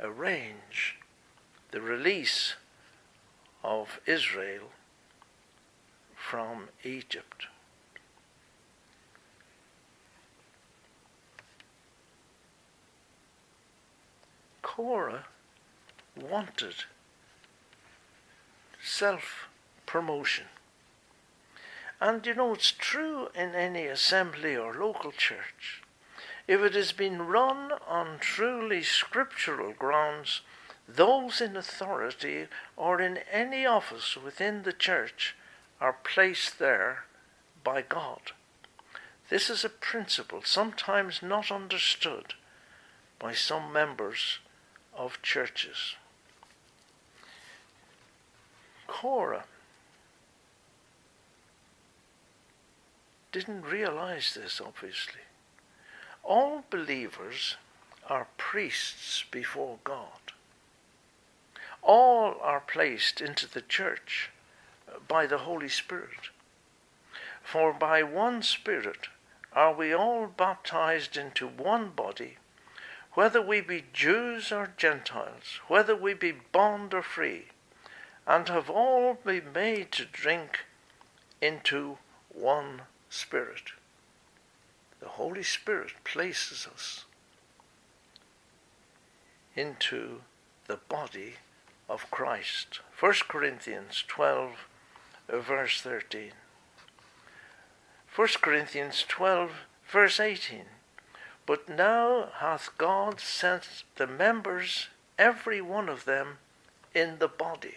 arrange 0.00 0.96
the 1.70 1.80
release 1.80 2.54
of 3.62 4.00
Israel 4.06 4.70
from 6.16 6.68
Egypt. 6.82 7.46
Korah 14.78 15.24
wanted 16.14 16.84
self 18.80 19.48
promotion. 19.86 20.44
And 22.00 22.24
you 22.24 22.36
know, 22.36 22.52
it's 22.54 22.70
true 22.70 23.26
in 23.34 23.56
any 23.56 23.86
assembly 23.86 24.56
or 24.56 24.72
local 24.72 25.10
church. 25.10 25.82
If 26.46 26.60
it 26.60 26.74
has 26.74 26.92
been 26.92 27.26
run 27.26 27.72
on 27.88 28.20
truly 28.20 28.84
scriptural 28.84 29.72
grounds, 29.72 30.42
those 30.86 31.40
in 31.40 31.56
authority 31.56 32.46
or 32.76 33.00
in 33.00 33.18
any 33.32 33.66
office 33.66 34.16
within 34.16 34.62
the 34.62 34.72
church 34.72 35.34
are 35.80 35.96
placed 36.04 36.60
there 36.60 37.02
by 37.64 37.82
God. 37.82 38.30
This 39.28 39.50
is 39.50 39.64
a 39.64 39.70
principle 39.70 40.42
sometimes 40.44 41.20
not 41.20 41.50
understood 41.50 42.34
by 43.18 43.34
some 43.34 43.72
members 43.72 44.38
of 44.98 45.22
churches. 45.22 45.94
Korah 48.88 49.44
didn't 53.30 53.62
realize 53.62 54.34
this, 54.34 54.60
obviously. 54.60 55.20
All 56.24 56.64
believers 56.68 57.56
are 58.08 58.26
priests 58.36 59.24
before 59.30 59.78
God. 59.84 60.32
All 61.82 62.36
are 62.42 62.60
placed 62.60 63.20
into 63.20 63.48
the 63.48 63.62
church 63.62 64.30
by 65.06 65.26
the 65.26 65.38
Holy 65.38 65.68
Spirit. 65.68 66.30
For 67.42 67.72
by 67.72 68.02
one 68.02 68.42
Spirit 68.42 69.08
are 69.52 69.72
we 69.72 69.92
all 69.94 70.26
baptized 70.26 71.16
into 71.16 71.46
one 71.46 71.90
body, 71.90 72.38
whether 73.18 73.42
we 73.42 73.60
be 73.60 73.82
Jews 73.92 74.52
or 74.52 74.70
Gentiles, 74.76 75.58
whether 75.66 75.96
we 75.96 76.14
be 76.14 76.30
bond 76.30 76.94
or 76.94 77.02
free 77.02 77.46
and 78.28 78.48
have 78.48 78.70
all 78.70 79.14
been 79.14 79.52
made 79.52 79.90
to 79.90 80.04
drink 80.04 80.60
into 81.42 81.98
one 82.28 82.82
Spirit. 83.10 83.72
The 85.00 85.08
Holy 85.08 85.42
Spirit 85.42 85.94
places 86.04 86.68
us 86.72 87.06
into 89.56 90.20
the 90.68 90.78
body 90.88 91.38
of 91.88 92.08
Christ. 92.12 92.78
1 93.00 93.14
Corinthians 93.26 94.04
12, 94.06 94.52
verse 95.28 95.80
13. 95.80 96.30
1 98.14 98.28
Corinthians 98.40 99.04
12, 99.08 99.50
verse 99.90 100.20
18. 100.20 100.66
But 101.48 101.66
now 101.66 102.28
hath 102.40 102.76
God 102.76 103.20
sent 103.20 103.84
the 103.96 104.06
members, 104.06 104.88
every 105.18 105.62
one 105.62 105.88
of 105.88 106.04
them, 106.04 106.36
in 106.94 107.20
the 107.20 107.26
body, 107.26 107.76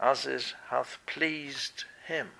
as 0.00 0.24
it 0.24 0.54
hath 0.70 0.96
pleased 1.04 1.84
him. 2.06 2.30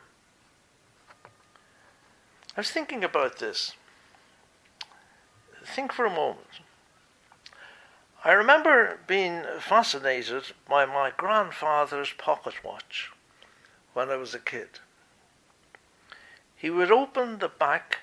I 2.57 2.61
was 2.61 2.71
thinking 2.71 3.05
about 3.05 3.41
this. 3.41 3.73
Think 5.67 5.93
for 5.93 6.07
a 6.07 6.11
moment. 6.11 6.61
I 8.25 8.33
remember 8.33 9.01
being 9.07 9.43
fascinated 9.59 10.45
by 10.67 10.87
my 10.87 11.13
grandfather's 11.15 12.15
pocket 12.15 12.65
watch 12.65 13.13
when 13.93 14.09
I 14.09 14.17
was 14.17 14.35
a 14.35 14.39
kid. 14.39 14.79
He 16.57 16.71
would 16.71 16.91
open 16.91 17.39
the 17.39 17.51
back 17.51 17.99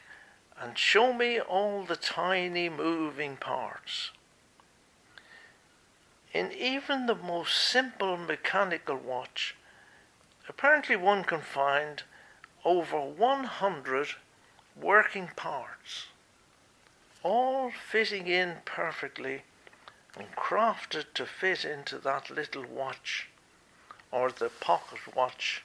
and 0.68 0.78
show 0.78 1.14
me 1.14 1.40
all 1.40 1.84
the 1.84 1.96
tiny 1.96 2.68
moving 2.68 3.38
parts. 3.38 4.12
In 6.34 6.52
even 6.52 7.06
the 7.06 7.16
most 7.16 7.58
simple 7.58 8.18
mechanical 8.18 8.98
watch, 8.98 9.56
apparently 10.50 10.98
one 10.98 11.24
can 11.24 11.40
find 11.40 12.04
over 12.66 13.00
100 13.00 14.10
working 14.76 15.30
parts, 15.38 16.08
all 17.24 17.72
fitting 17.72 18.28
in 18.28 18.58
perfectly 18.66 19.44
and 20.18 20.28
crafted 20.36 21.06
to 21.14 21.26
fit 21.26 21.64
into 21.64 21.98
that 21.98 22.30
little 22.30 22.66
watch 22.66 23.30
or 24.12 24.32
the 24.32 24.50
pocket 24.50 25.16
watch 25.16 25.64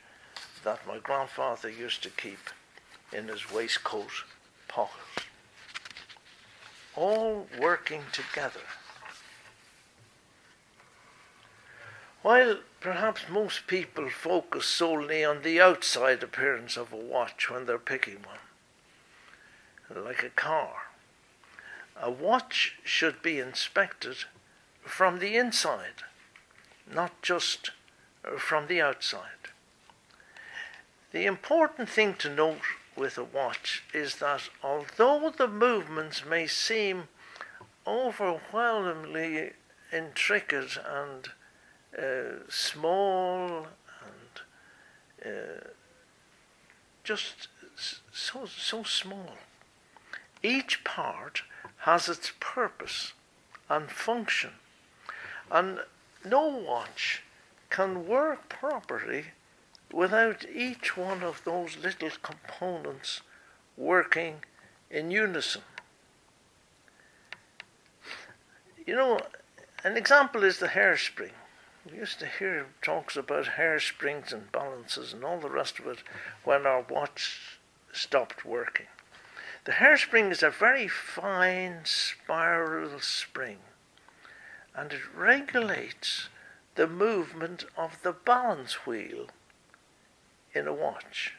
that 0.63 0.87
my 0.87 0.99
grandfather 0.99 1.69
used 1.69 2.05
to 2.05 2.11
keep 2.11 2.51
in 3.13 3.27
his 3.27 3.51
waistcoat 3.51 4.23
pocket. 4.73 5.27
All 6.97 7.47
working 7.61 8.03
together. 8.11 8.67
While 12.23 12.61
perhaps 12.81 13.23
most 13.29 13.67
people 13.67 14.09
focus 14.09 14.65
solely 14.67 15.25
on 15.25 15.43
the 15.43 15.61
outside 15.61 16.23
appearance 16.23 16.77
of 16.77 16.93
a 16.93 16.97
watch 16.97 17.51
when 17.51 17.67
they're 17.67 17.79
picking 17.79 18.19
one, 18.23 20.05
like 20.05 20.23
a 20.23 20.31
car, 20.31 20.75
a 22.01 22.11
watch 22.11 22.77
should 22.85 23.23
be 23.23 23.39
inspected 23.39 24.25
from 24.83 25.19
the 25.19 25.37
inside, 25.37 26.05
not 26.93 27.21
just 27.23 27.73
from 28.39 28.69
the 28.69 28.81
outside. 28.81 29.51
The 31.13 31.27
important 31.27 31.89
thing 31.89 32.15
to 32.15 32.35
note 32.35 32.63
with 32.97 33.19
a 33.19 33.25
watch 33.25 33.83
is 33.95 34.17
that 34.17 34.49
although 34.63 35.33
the 35.37 35.49
movements 35.49 36.25
may 36.25 36.47
seem 36.47 37.09
overwhelmingly 37.87 39.53
intricate 39.93 40.79
and 40.87 41.29
uh, 41.99 42.43
small 42.49 43.67
and 44.05 45.27
uh, 45.27 45.69
just 47.05 47.49
so 48.13 48.47
so 48.47 48.83
small, 48.83 49.35
each 50.43 50.85
part 50.85 51.43
has 51.79 52.09
its 52.09 52.33
purpose 52.39 53.13
and 53.69 53.91
function. 53.91 54.51
And 55.51 55.81
no 56.25 56.47
watch 56.47 57.23
can 57.71 58.07
work 58.07 58.49
properly 58.49 59.27
without 59.93 60.47
each 60.53 60.97
one 60.97 61.23
of 61.23 61.43
those 61.45 61.77
little 61.77 62.11
components 62.23 63.21
working 63.77 64.37
in 64.91 65.11
unison. 65.11 65.63
You 68.87 68.97
know, 68.97 69.21
an 69.85 69.97
example 69.97 70.43
is 70.43 70.59
the 70.59 70.69
hairspring. 70.69 71.33
We 71.91 71.99
used 71.99 72.21
to 72.21 72.27
hear 72.27 72.67
talks 72.81 73.17
about 73.17 73.57
hairsprings 73.57 74.33
and 74.33 74.51
balances 74.53 75.13
and 75.13 75.25
all 75.25 75.41
the 75.41 75.51
rest 75.51 75.79
of 75.79 75.87
it 75.87 75.99
when 76.45 76.67
our 76.67 76.85
watch 76.89 77.59
stopped 77.93 78.45
working. 78.45 78.87
The 79.65 79.73
hairspring 79.73 80.31
is 80.31 80.43
a 80.43 80.51
very 80.51 80.89
fine 80.89 81.81
spiral 81.85 83.01
spring 83.01 83.59
and 84.75 84.93
it 84.93 85.03
regulates 85.15 86.29
the 86.75 86.87
movement 86.87 87.65
of 87.77 88.03
the 88.03 88.13
balance 88.13 88.87
wheel 88.87 89.27
in 90.55 90.67
a 90.67 90.73
watch. 90.73 91.35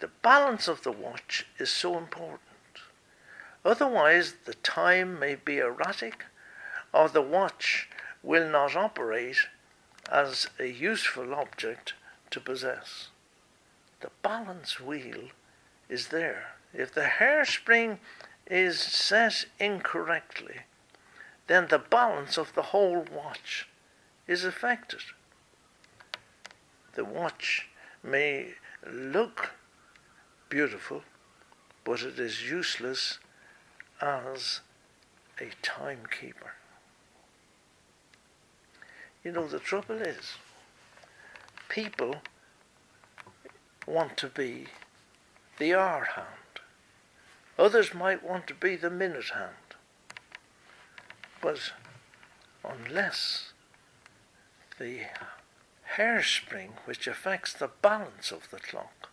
The 0.00 0.10
balance 0.22 0.66
of 0.66 0.82
the 0.82 0.92
watch 0.92 1.46
is 1.58 1.70
so 1.70 1.96
important. 1.96 2.40
Otherwise, 3.64 4.34
the 4.44 4.54
time 4.54 5.18
may 5.18 5.36
be 5.36 5.58
erratic 5.58 6.24
or 6.92 7.08
the 7.08 7.22
watch 7.22 7.88
will 8.22 8.48
not 8.48 8.76
operate 8.76 9.46
as 10.10 10.48
a 10.58 10.66
useful 10.66 11.34
object 11.34 11.94
to 12.30 12.40
possess. 12.40 13.08
The 14.00 14.10
balance 14.22 14.80
wheel 14.80 15.28
is 15.88 16.08
there. 16.08 16.54
If 16.74 16.92
the 16.92 17.02
hairspring 17.02 17.98
is 18.46 18.80
set 18.80 19.44
incorrectly, 19.60 20.62
then 21.46 21.68
the 21.68 21.78
balance 21.78 22.36
of 22.36 22.54
the 22.54 22.62
whole 22.62 23.04
watch 23.12 23.68
is 24.26 24.44
affected. 24.44 25.02
The 26.94 27.04
watch 27.04 27.68
may 28.02 28.54
look 28.86 29.50
beautiful, 30.48 31.02
but 31.84 32.02
it 32.02 32.18
is 32.18 32.48
useless 32.48 33.18
as 34.00 34.60
a 35.40 35.50
timekeeper. 35.62 36.52
You 39.24 39.32
know, 39.32 39.46
the 39.46 39.58
trouble 39.58 40.02
is, 40.02 40.34
people 41.68 42.16
want 43.86 44.16
to 44.18 44.26
be 44.26 44.66
the 45.58 45.74
hour 45.74 46.04
hand. 46.04 46.26
Others 47.58 47.94
might 47.94 48.22
want 48.22 48.46
to 48.48 48.54
be 48.54 48.76
the 48.76 48.90
minute 48.90 49.30
hand. 49.34 49.76
But 51.40 51.72
unless 52.64 53.52
the 54.78 55.00
hairspring 55.96 56.70
which 56.84 57.06
affects 57.06 57.52
the 57.52 57.70
balance 57.82 58.32
of 58.32 58.50
the 58.50 58.58
clock 58.58 59.10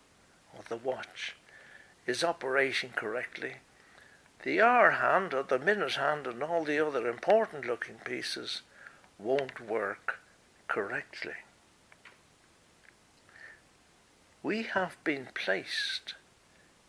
or 0.56 0.62
the 0.68 0.76
watch 0.76 1.36
is 2.06 2.24
operating 2.24 2.90
correctly, 2.90 3.56
the 4.42 4.60
hour 4.60 4.92
hand 4.92 5.34
or 5.34 5.42
the 5.42 5.58
minute 5.58 5.94
hand 5.94 6.26
and 6.26 6.42
all 6.42 6.64
the 6.64 6.84
other 6.84 7.08
important 7.08 7.66
looking 7.66 7.96
pieces 8.04 8.62
won't 9.18 9.60
work 9.60 10.20
correctly. 10.68 11.34
We 14.42 14.62
have 14.62 14.96
been 15.04 15.28
placed 15.34 16.14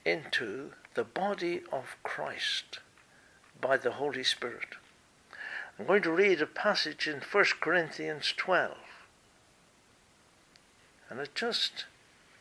into 0.06 0.72
the 0.94 1.04
body 1.04 1.62
of 1.72 1.98
Christ 2.04 2.80
by 3.60 3.78
the 3.78 3.92
Holy 3.92 4.24
Spirit. 4.24 4.76
I'm 5.78 5.86
going 5.86 6.02
to 6.04 6.12
read 6.12 6.42
a 6.42 6.48
passage 6.48 7.08
in 7.08 7.20
1 7.20 7.46
Corinthians 7.60 8.34
12. 8.38 8.78
And 11.12 11.20
it 11.20 11.36
just 11.36 11.88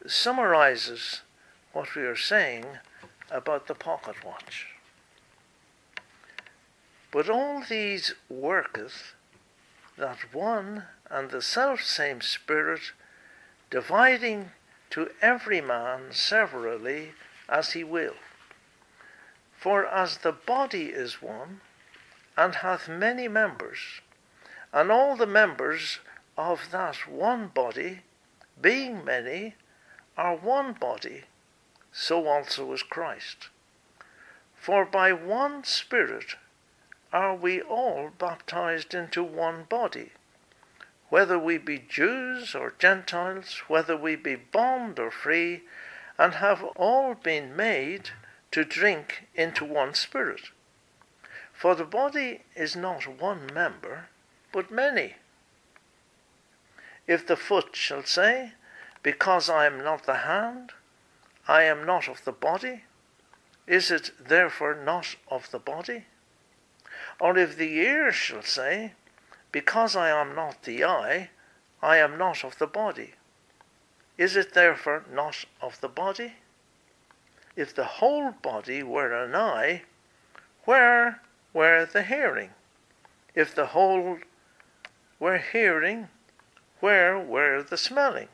summarizes 0.06 1.22
what 1.72 1.96
we 1.96 2.02
are 2.02 2.14
saying 2.14 2.66
about 3.28 3.66
the 3.66 3.74
pocket 3.74 4.24
watch. 4.24 4.68
But 7.11 7.28
all 7.28 7.64
these 7.68 8.14
worketh 8.28 9.14
that 9.98 10.33
one 10.33 10.85
and 11.11 11.30
the 11.30 11.42
self 11.42 11.83
same 11.83 12.20
Spirit, 12.20 12.92
dividing 13.70 14.52
to 14.90 15.11
every 15.20 15.61
man 15.61 16.12
severally 16.12 17.14
as 17.48 17.72
he 17.72 17.83
will. 17.83 18.14
For 19.59 19.85
as 19.85 20.18
the 20.18 20.33
body 20.33 20.90
is 20.90 21.20
one, 21.20 21.61
and 22.37 22.54
hath 22.54 22.88
many 22.88 23.26
members, 23.26 24.00
and 24.72 24.92
all 24.92 25.16
the 25.16 25.26
members 25.26 25.98
of 26.38 26.70
that 26.70 27.09
one 27.09 27.48
body, 27.48 28.02
being 28.61 29.05
many, 29.05 29.55
are 30.16 30.37
one 30.37 30.73
body, 30.75 31.25
so 31.92 32.27
also 32.27 32.73
is 32.73 32.83
Christ. 32.83 33.49
For 34.55 34.85
by 34.85 35.12
one 35.12 35.64
Spirit 35.64 36.37
are 37.12 37.35
we 37.35 37.61
all 37.61 38.11
baptized 38.18 38.94
into 38.94 39.23
one 39.23 39.64
body, 39.64 40.12
whether 41.09 41.38
we 41.38 41.59
be 41.59 41.79
Jews 41.79 42.55
or 42.55 42.75
Gentiles, 42.79 43.62
whether 43.66 43.96
we 43.96 44.16
be 44.16 44.37
bond 44.37 44.99
or 44.99 45.11
free, 45.11 45.62
and 46.18 46.35
have 46.35 46.62
all 46.77 47.14
been 47.14 47.57
made 47.57 48.11
to 48.53 48.64
drink 48.64 49.27
into 49.35 49.64
one 49.64 49.94
Spirit. 49.94 50.51
For 51.53 51.75
the 51.75 51.85
body 51.85 52.42
is 52.55 52.77
not 52.77 53.07
one 53.07 53.49
member, 53.53 54.09
but 54.53 54.70
many. 54.70 55.16
If 57.11 57.27
the 57.27 57.35
foot 57.35 57.75
shall 57.75 58.05
say, 58.05 58.53
Because 59.03 59.51
I 59.51 59.66
am 59.66 59.83
not 59.83 60.05
the 60.07 60.18
hand, 60.18 60.70
I 61.49 61.64
am 61.64 61.85
not 61.85 62.07
of 62.07 62.25
the 62.25 62.31
body, 62.31 62.85
is 63.66 63.90
it 63.90 64.12
therefore 64.29 64.77
not 64.77 65.16
of 65.29 65.51
the 65.51 65.59
body? 65.59 66.05
Or 67.18 67.37
if 67.37 67.57
the 67.57 67.73
ear 67.79 68.12
shall 68.12 68.42
say, 68.42 68.92
Because 69.51 69.96
I 69.96 70.11
am 70.11 70.37
not 70.37 70.62
the 70.62 70.85
eye, 70.85 71.31
I 71.83 71.96
am 71.96 72.16
not 72.16 72.44
of 72.44 72.59
the 72.59 72.68
body, 72.68 73.14
is 74.16 74.37
it 74.37 74.55
therefore 74.55 75.05
not 75.12 75.44
of 75.61 75.81
the 75.81 75.88
body? 75.88 76.35
If 77.57 77.75
the 77.75 77.99
whole 77.99 78.31
body 78.31 78.85
were 78.85 79.12
an 79.12 79.35
eye, 79.35 79.83
where 80.64 81.23
were 81.53 81.87
the 81.87 82.05
hearing? 82.05 82.51
If 83.35 83.53
the 83.53 83.66
whole 83.66 84.18
were 85.18 85.38
hearing, 85.38 86.09
where 86.81 87.19
were 87.19 87.62
the 87.62 87.77
smelling? 87.77 88.29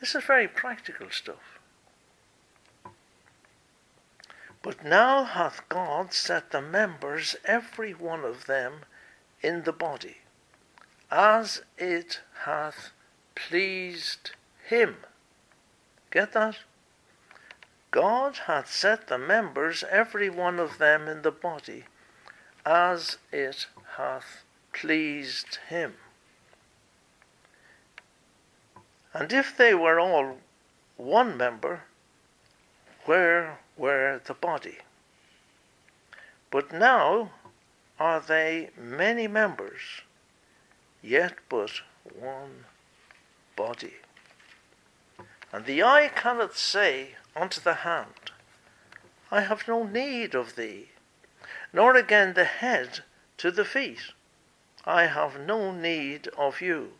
This 0.00 0.14
is 0.14 0.24
very 0.24 0.48
practical 0.48 1.10
stuff. 1.10 1.58
But 4.62 4.84
now 4.84 5.24
hath 5.24 5.68
God 5.68 6.12
set 6.12 6.50
the 6.50 6.62
members, 6.62 7.36
every 7.44 7.92
one 7.92 8.24
of 8.24 8.46
them, 8.46 8.84
in 9.42 9.64
the 9.64 9.72
body, 9.72 10.18
as 11.10 11.62
it 11.76 12.20
hath 12.44 12.92
pleased 13.34 14.30
him. 14.66 14.96
Get 16.10 16.32
that? 16.32 16.56
God 17.90 18.38
hath 18.46 18.72
set 18.72 19.08
the 19.08 19.18
members, 19.18 19.84
every 19.90 20.30
one 20.30 20.58
of 20.58 20.78
them, 20.78 21.08
in 21.08 21.22
the 21.22 21.30
body, 21.30 21.84
as 22.64 23.18
it 23.30 23.66
hath 23.96 24.44
pleased 24.72 25.58
him. 25.68 25.94
And 29.14 29.32
if 29.32 29.56
they 29.56 29.74
were 29.74 30.00
all 30.00 30.38
one 30.96 31.36
member, 31.36 31.84
where 33.04 33.60
were 33.76 34.20
the 34.24 34.34
body? 34.34 34.78
But 36.50 36.72
now 36.72 37.30
are 37.98 38.20
they 38.20 38.70
many 38.76 39.28
members, 39.28 40.02
yet 41.00 41.34
but 41.48 41.80
one 42.18 42.64
body. 43.54 43.94
And 45.52 45.64
the 45.64 45.84
eye 45.84 46.10
cannot 46.12 46.56
say 46.56 47.14
unto 47.36 47.60
the 47.60 47.74
hand, 47.74 48.32
I 49.30 49.42
have 49.42 49.68
no 49.68 49.84
need 49.84 50.34
of 50.34 50.56
thee, 50.56 50.90
nor 51.72 51.96
again 51.96 52.34
the 52.34 52.44
head 52.44 53.04
to 53.38 53.52
the 53.52 53.64
feet, 53.64 54.12
I 54.84 55.06
have 55.06 55.38
no 55.38 55.70
need 55.70 56.28
of 56.36 56.60
you. 56.60 56.94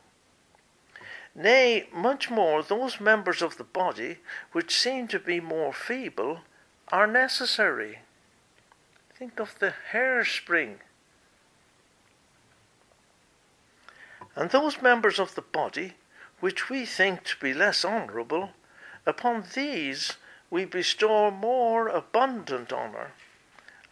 Nay, 1.35 1.89
much 1.93 2.31
more, 2.31 2.63
those 2.63 3.01
members 3.01 3.43
of 3.43 3.57
the 3.57 3.65
body 3.65 4.19
which 4.53 4.77
seem 4.77 5.09
to 5.09 5.19
be 5.19 5.41
more 5.41 5.73
feeble 5.73 6.41
are 6.89 7.09
necessary. 7.09 8.01
Think 9.19 9.41
of 9.41 9.59
the 9.59 9.75
hairspring. 9.93 10.77
And 14.37 14.51
those 14.51 14.81
members 14.81 15.19
of 15.19 15.35
the 15.35 15.43
body 15.43 15.95
which 16.41 16.69
we 16.69 16.85
think 16.85 17.25
to 17.25 17.37
be 17.41 17.55
less 17.55 17.85
honourable, 17.85 18.51
upon 19.07 19.45
these 19.55 20.17
we 20.51 20.65
bestow 20.65 21.31
more 21.31 21.89
abundant 21.89 22.73
honour, 22.73 23.13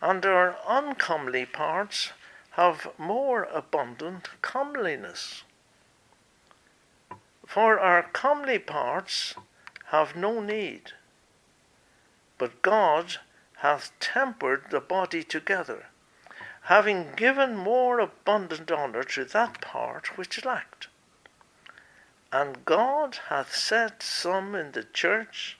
and 0.01 0.25
our 0.27 0.57
uncomely 0.69 1.47
parts 1.47 2.13
have 2.53 2.89
more 2.99 3.45
abundant 3.45 4.29
comeliness. 4.43 5.43
For 7.53 7.79
our 7.79 8.05
comely 8.05 8.59
parts 8.59 9.35
have 9.89 10.17
no 10.17 10.41
need, 10.41 10.93
but 12.39 12.63
God 12.63 13.19
hath 13.57 13.93
tempered 14.01 14.71
the 14.71 14.81
body 14.81 15.23
together, 15.23 15.89
having 16.63 17.13
given 17.15 17.55
more 17.55 18.01
abundant 18.01 18.73
honour 18.73 19.03
to 19.03 19.27
that 19.27 19.61
part 19.61 20.17
which 20.17 20.47
lacked. 20.47 20.89
And 22.33 22.65
God 22.65 23.19
hath 23.29 23.55
set 23.55 24.03
some 24.03 24.55
in 24.55 24.73
the 24.73 24.85
church 24.85 25.59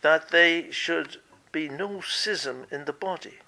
that 0.00 0.30
they 0.30 0.70
should 0.70 1.20
be 1.52 1.68
no 1.68 2.00
schism 2.00 2.66
in 2.70 2.86
the 2.86 2.94
body, 2.94 3.40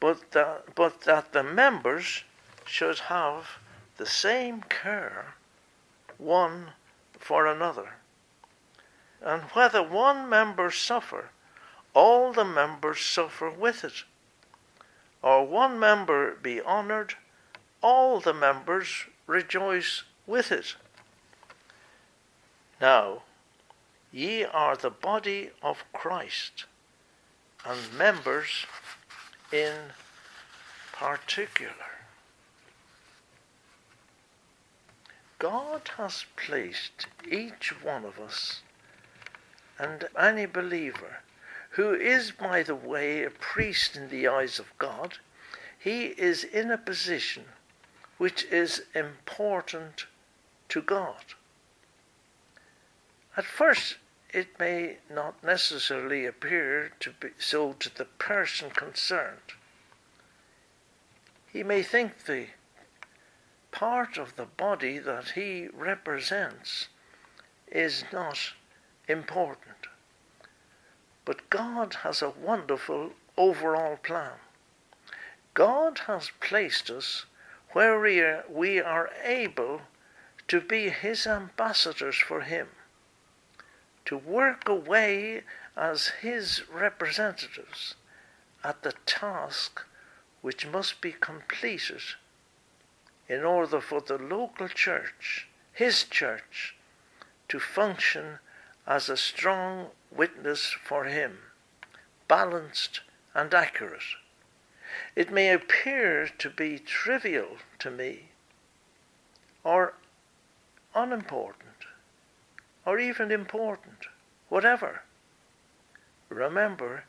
but 0.00 0.30
that, 0.30 0.74
but 0.74 1.02
that 1.02 1.32
the 1.34 1.42
members 1.42 2.24
should 2.64 2.98
have 2.98 3.58
the 3.98 4.06
same 4.06 4.62
care 4.62 5.34
one 6.16 6.72
for 7.24 7.46
another. 7.46 7.94
And 9.22 9.44
whether 9.54 9.82
one 9.82 10.28
member 10.28 10.70
suffer, 10.70 11.30
all 11.94 12.34
the 12.34 12.44
members 12.44 13.00
suffer 13.00 13.50
with 13.50 13.82
it. 13.82 14.04
Or 15.22 15.46
one 15.46 15.78
member 15.78 16.34
be 16.34 16.60
honoured, 16.60 17.14
all 17.82 18.20
the 18.20 18.34
members 18.34 19.06
rejoice 19.26 20.02
with 20.26 20.52
it. 20.52 20.76
Now, 22.78 23.22
ye 24.12 24.44
are 24.44 24.76
the 24.76 24.90
body 24.90 25.50
of 25.62 25.82
Christ, 25.94 26.66
and 27.64 27.78
members 27.96 28.66
in 29.50 29.72
particular. 30.92 31.93
God 35.38 35.90
has 35.96 36.24
placed 36.36 37.06
each 37.30 37.72
one 37.82 38.04
of 38.04 38.18
us 38.18 38.62
and 39.78 40.08
any 40.18 40.46
believer 40.46 41.18
who 41.70 41.92
is, 41.92 42.30
by 42.30 42.62
the 42.62 42.74
way, 42.74 43.24
a 43.24 43.30
priest 43.30 43.96
in 43.96 44.08
the 44.08 44.28
eyes 44.28 44.58
of 44.58 44.76
God, 44.78 45.18
he 45.78 46.06
is 46.06 46.44
in 46.44 46.70
a 46.70 46.78
position 46.78 47.44
which 48.16 48.44
is 48.44 48.82
important 48.94 50.06
to 50.68 50.80
God. 50.80 51.34
At 53.36 53.44
first, 53.44 53.96
it 54.32 54.58
may 54.58 54.98
not 55.10 55.42
necessarily 55.42 56.26
appear 56.26 56.92
to 57.00 57.10
be 57.10 57.30
so 57.38 57.72
to 57.74 57.94
the 57.94 58.04
person 58.04 58.70
concerned. 58.70 59.54
He 61.52 61.64
may 61.64 61.82
think 61.82 62.24
the 62.24 62.46
part 63.74 64.16
of 64.16 64.36
the 64.36 64.46
body 64.46 64.98
that 65.00 65.30
he 65.30 65.66
represents 65.74 66.86
is 67.66 68.04
not 68.12 68.52
important. 69.08 69.88
But 71.24 71.50
God 71.50 71.94
has 72.04 72.22
a 72.22 72.30
wonderful 72.30 73.10
overall 73.36 73.96
plan. 73.96 74.38
God 75.54 76.02
has 76.06 76.30
placed 76.40 76.88
us 76.88 77.26
where 77.72 77.98
we 77.98 78.20
are, 78.20 78.44
we 78.48 78.80
are 78.80 79.10
able 79.24 79.80
to 80.46 80.60
be 80.60 80.90
His 80.90 81.26
ambassadors 81.26 82.16
for 82.16 82.42
Him, 82.42 82.68
to 84.04 84.16
work 84.16 84.68
away 84.68 85.42
as 85.76 86.08
His 86.22 86.62
representatives 86.68 87.96
at 88.62 88.82
the 88.82 88.94
task 89.04 89.84
which 90.42 90.64
must 90.64 91.00
be 91.00 91.10
completed 91.10 92.02
in 93.28 93.44
order 93.44 93.80
for 93.80 94.00
the 94.00 94.18
local 94.18 94.68
church, 94.68 95.48
his 95.72 96.04
church, 96.04 96.76
to 97.48 97.58
function 97.58 98.38
as 98.86 99.08
a 99.08 99.16
strong 99.16 99.88
witness 100.10 100.74
for 100.84 101.04
him, 101.04 101.38
balanced 102.28 103.00
and 103.34 103.52
accurate. 103.54 104.16
It 105.16 105.32
may 105.32 105.52
appear 105.52 106.28
to 106.38 106.50
be 106.50 106.78
trivial 106.78 107.56
to 107.80 107.90
me, 107.90 108.28
or 109.64 109.94
unimportant, 110.94 111.86
or 112.86 112.98
even 112.98 113.30
important, 113.30 114.06
whatever. 114.48 115.02
Remember, 116.28 117.04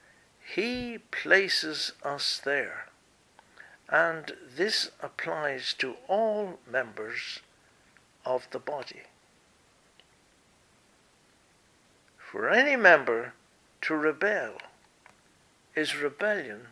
he 0.56 1.00
places 1.12 1.92
us 2.04 2.40
there. 2.44 2.88
And 3.90 4.34
this 4.56 4.92
applies 5.02 5.74
to 5.76 5.96
all 6.08 6.60
members 6.70 7.40
of 8.26 8.48
the 8.52 8.60
body. 8.60 9.04
For 12.18 12.50
any 12.50 12.76
member 12.76 13.34
to 13.82 13.96
rebel 13.96 14.58
is 15.76 15.96
rebellion 15.96 16.68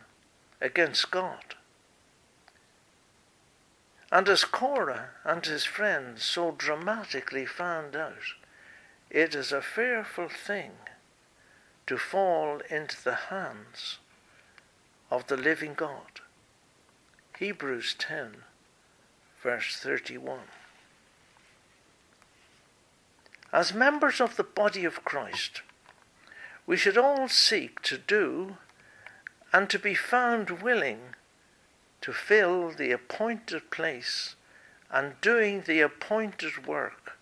against 0.60 1.10
God. 1.10 1.54
And 4.10 4.28
as 4.28 4.44
Korah 4.44 5.10
and 5.24 5.44
his 5.44 5.64
friends 5.64 6.22
so 6.24 6.52
dramatically 6.52 7.46
found 7.46 7.96
out, 7.96 8.34
it 9.10 9.34
is 9.34 9.52
a 9.52 9.62
fearful 9.62 10.28
thing 10.28 10.72
to 11.86 11.98
fall 11.98 12.60
into 12.70 13.02
the 13.02 13.14
hands 13.14 13.98
of 15.10 15.26
the 15.26 15.36
living 15.36 15.74
God. 15.74 16.20
Hebrews 17.38 17.96
10, 17.98 18.36
verse 19.42 19.76
31. 19.76 20.40
as 23.54 23.72
members 23.72 24.20
of 24.20 24.34
the 24.34 24.42
body 24.42 24.84
of 24.84 25.04
Christ, 25.04 25.62
we 26.66 26.76
should 26.76 26.98
all 26.98 27.28
seek 27.28 27.80
to 27.82 27.96
do 27.96 28.56
and 29.52 29.70
to 29.70 29.78
be 29.78 29.94
found 29.94 30.60
willing 30.60 31.14
to 32.00 32.12
fill 32.12 32.70
the 32.70 32.90
appointed 32.90 33.70
place 33.70 34.34
and 34.90 35.20
doing 35.20 35.62
the 35.62 35.80
appointed 35.80 36.66
work 36.66 37.16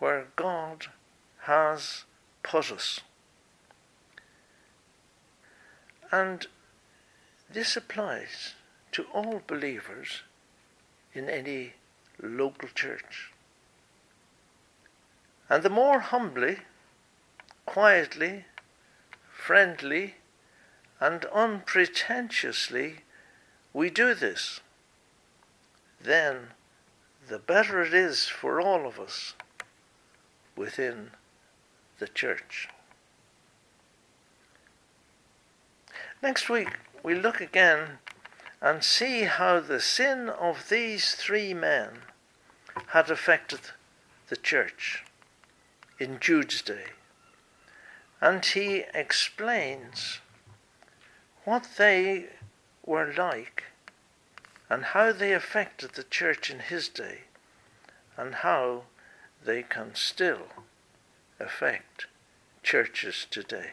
where 0.00 0.26
God 0.34 0.86
has 1.42 2.02
put 2.42 2.72
us. 2.72 2.98
And 6.10 6.48
this 7.48 7.76
applies 7.76 8.54
to 8.94 9.02
all 9.12 9.42
believers 9.48 10.22
in 11.14 11.28
any 11.28 11.72
local 12.22 12.68
church. 12.74 13.32
And 15.50 15.64
the 15.64 15.68
more 15.70 15.98
humbly, 15.98 16.58
quietly, 17.66 18.44
friendly, 19.32 20.14
and 21.00 21.24
unpretentiously 21.26 22.98
we 23.72 23.90
do 23.90 24.14
this, 24.14 24.60
then 26.00 26.50
the 27.28 27.40
better 27.40 27.82
it 27.82 27.92
is 27.92 28.28
for 28.28 28.60
all 28.60 28.86
of 28.86 29.00
us 29.00 29.34
within 30.56 31.10
the 31.98 32.06
church. 32.06 32.68
Next 36.22 36.48
week, 36.48 36.68
we 37.02 37.16
look 37.16 37.40
again 37.40 37.98
and 38.64 38.82
see 38.82 39.24
how 39.24 39.60
the 39.60 39.78
sin 39.78 40.30
of 40.30 40.70
these 40.70 41.14
three 41.14 41.52
men 41.52 41.90
had 42.88 43.10
affected 43.10 43.60
the 44.30 44.36
church 44.36 45.04
in 45.98 46.18
Jude's 46.18 46.62
day. 46.62 46.86
And 48.22 48.42
he 48.42 48.84
explains 48.94 50.20
what 51.44 51.68
they 51.76 52.30
were 52.86 53.12
like 53.12 53.64
and 54.70 54.82
how 54.82 55.12
they 55.12 55.34
affected 55.34 55.92
the 55.92 56.04
church 56.04 56.48
in 56.48 56.60
his 56.60 56.88
day 56.88 57.24
and 58.16 58.36
how 58.36 58.84
they 59.44 59.62
can 59.62 59.94
still 59.94 60.46
affect 61.38 62.06
churches 62.62 63.26
today. 63.30 63.72